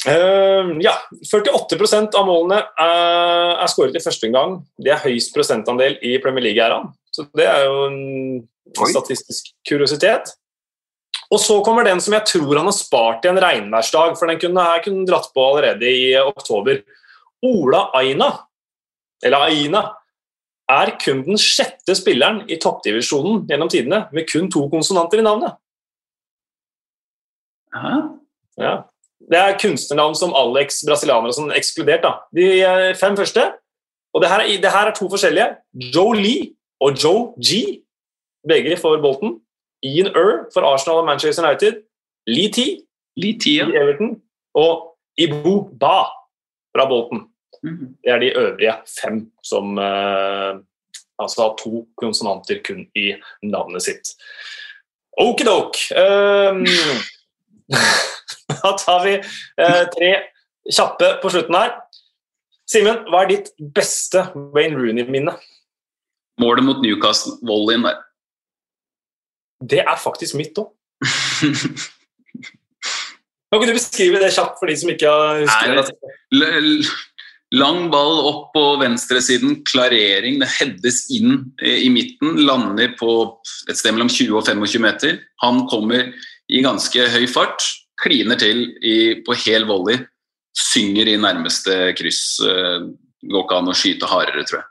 [0.07, 0.93] Uh, ja.
[1.25, 4.59] 48% av målene er, er skåret i første omgang.
[4.79, 6.91] Det er høyest prosentandel i Premier League-æraen.
[7.11, 10.35] Så det er jo en statistisk kuriositet.
[11.33, 14.39] Og så kommer den som jeg tror han har spart i en regnværsdag, for den
[14.39, 16.79] kunne jeg kunne dratt på allerede i oktober.
[17.45, 18.31] Ola Aina,
[19.23, 19.83] eller Aina,
[20.71, 25.55] er kun den sjette spilleren i toppdivisjonen gjennom tidene med kun to konsonanter i navnet.
[27.75, 27.93] Hæ?
[28.59, 28.73] Ja.
[29.27, 32.03] Det er kunstnernavn som Alex, brasilianere som ekskludert.
[32.03, 32.13] da.
[32.35, 33.43] De fem første.
[34.13, 35.47] Og det her, det her er to forskjellige.
[35.95, 37.81] Joe Lee og Joe G,
[38.47, 39.39] begge for Bolton.
[39.85, 41.81] Ian Err for Arsenal og Manchester United,
[42.27, 43.67] Lee Tee ja.
[43.67, 44.21] i Everton
[44.57, 46.05] og Ibu Ba
[46.75, 47.27] fra Bolton.
[47.63, 47.97] Mhm.
[48.03, 50.59] Det er de øvrige fem som eh,
[51.19, 53.13] altså har to konsonanter kun i
[53.43, 54.13] navnet sitt.
[55.17, 55.77] Okidok.
[55.97, 56.65] Um,
[58.61, 60.11] da tar vi eh, tre
[60.69, 61.73] kjappe på slutten her.
[62.67, 65.33] Simen, hva er ditt beste Wayne Rooney-minne?
[66.41, 68.03] Målet mot Newcastle, volleyen der.
[69.63, 70.69] Det er faktisk mitt òg.
[73.47, 75.11] Kan ikke du beskrive det kjapt for de som ikke
[75.43, 76.89] husker det?
[77.55, 80.41] Lang ball opp på venstresiden, klarering.
[80.41, 82.41] Det heades inn i midten.
[82.43, 83.11] Lander på
[83.71, 85.21] et sted mellom 20 og 25 meter.
[85.45, 86.09] Han kommer
[86.51, 87.63] i ganske høy fart.
[88.03, 90.03] Kliner til i, på hel volley.
[90.57, 92.35] Synger i nærmeste kryss.
[92.43, 94.67] Går ikke an å skyte hardere, tror jeg.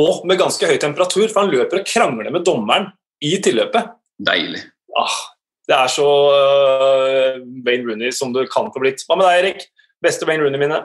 [0.00, 2.88] Og med ganske høy temperatur, for han løper og krangler med dommeren
[3.24, 3.94] i tilløpet.
[4.26, 4.62] Deilig.
[4.98, 5.20] Ah,
[5.68, 9.02] det er så uh, Wayne Rooney som du kan få blitt.
[9.08, 9.64] Hva med deg, Erik?
[10.04, 10.84] Beste Wayne Rooney-minne?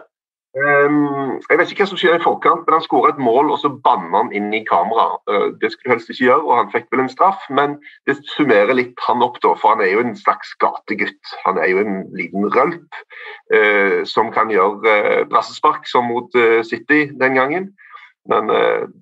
[0.58, 3.60] Um, jeg vet ikke hva som skjer i forkant, men han skåra et mål, og
[3.62, 5.20] så banna han inn i kamera.
[5.30, 7.76] Uh, det skulle helst ikke gjøre, og han fikk vel en straff, men
[8.10, 11.36] det summerer litt han opp, da, for han er jo en slags gategutt.
[11.46, 13.02] Han er jo en liten rølp
[13.54, 16.34] uh, som kan gjøre uh, brassespark, som mot
[16.66, 17.70] City den gangen.
[18.30, 18.52] Men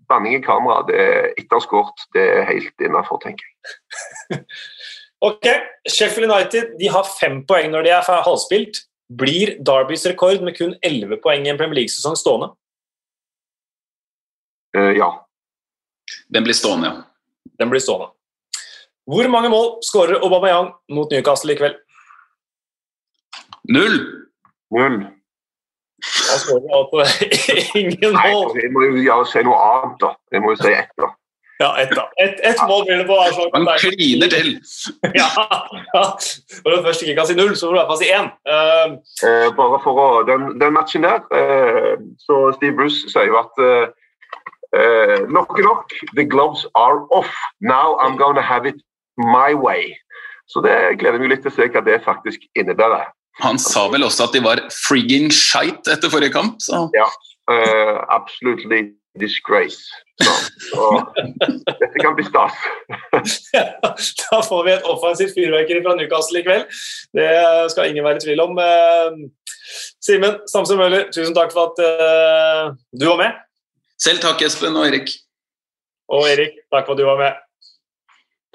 [0.07, 2.05] banning i kamera det er etterskåret.
[2.13, 4.43] det er helt innafor, tenker jeg.
[5.29, 5.47] ok,
[5.89, 8.83] Sheffield United de har fem poeng når de er halvspilt.
[9.07, 12.51] Blir Derbys rekord med kun 11 poeng i en Premier League-sesong stående?
[14.77, 15.09] Uh, ja.
[16.27, 17.03] Den blir stående, ja.
[17.59, 18.11] Den blir stående.
[19.07, 21.77] Hvor mange mål skårer Aubameyang mot Newcastle i kveld?
[23.71, 23.95] Null.
[24.75, 24.97] Null.
[26.27, 26.99] Skårer altså
[27.81, 28.51] ingen mål.
[28.55, 30.11] Nei, jeg må jo si noe annet, da.
[30.33, 31.13] Jeg må jo si ett, da.
[31.59, 32.03] Ja, ett da.
[32.21, 33.49] Et, et mål blir det på Arsenal.
[33.53, 34.49] Man kliner til!
[35.21, 35.29] ja,
[35.95, 36.03] ja.
[36.65, 38.27] Når du først ikke kan si null, så får du i hvert fall si én.
[38.45, 43.39] Uh, uh, bare for å, den, den matchen der, uh, så Steve Bruce sier jo
[43.43, 43.63] at
[45.31, 45.93] Nok er nok.
[46.19, 47.31] The gloves are off.
[47.61, 48.75] Now I'm gonna have it
[49.17, 49.95] my way.
[50.51, 53.07] Så det gleder jeg meg litt til å se hva det faktisk innebærer.
[53.43, 57.07] Han sa vel også at de var frigging shite etter forrige kamp, så Ja.
[58.09, 59.77] absolutely disgrace.
[60.23, 60.31] Så,
[60.69, 60.85] så,
[61.81, 62.53] dette kan bli stas.
[64.31, 66.65] da får vi et offensivt fyrverkeri fra Newcastle i kveld.
[67.17, 67.29] Det
[67.73, 68.57] skal ingen være i tvil om.
[68.57, 69.19] Eh,
[70.01, 73.41] Simen Samsø Møller, tusen takk for at uh, du var med.
[73.99, 75.11] Selv takk, Espen og Erik.
[76.13, 77.41] Og Erik, takk for at du var med.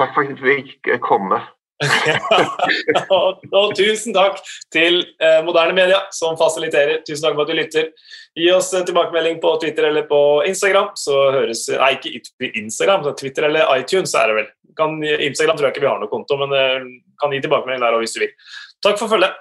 [0.00, 1.42] Takk for at vi fikk komme.
[3.14, 4.40] og, og, tusen takk
[4.72, 7.02] til eh, Moderne Media, som fasiliterer.
[7.06, 7.92] Tusen takk for at du lytter.
[8.38, 10.92] Gi oss en tilbakemelding på Twitter eller på Instagram.
[10.98, 14.50] Så høres, Nei, ikke Instagram, så Twitter eller iTunes er det vel.
[14.78, 16.90] Kan, Instagram tror jeg ikke vi har noe konto, men eh,
[17.20, 18.36] kan gi tilbakemelding der hvis du vil.
[18.82, 19.36] Takk for følget.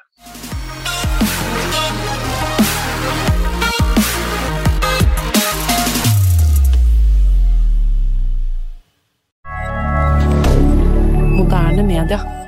[11.61, 12.40] Moderne media.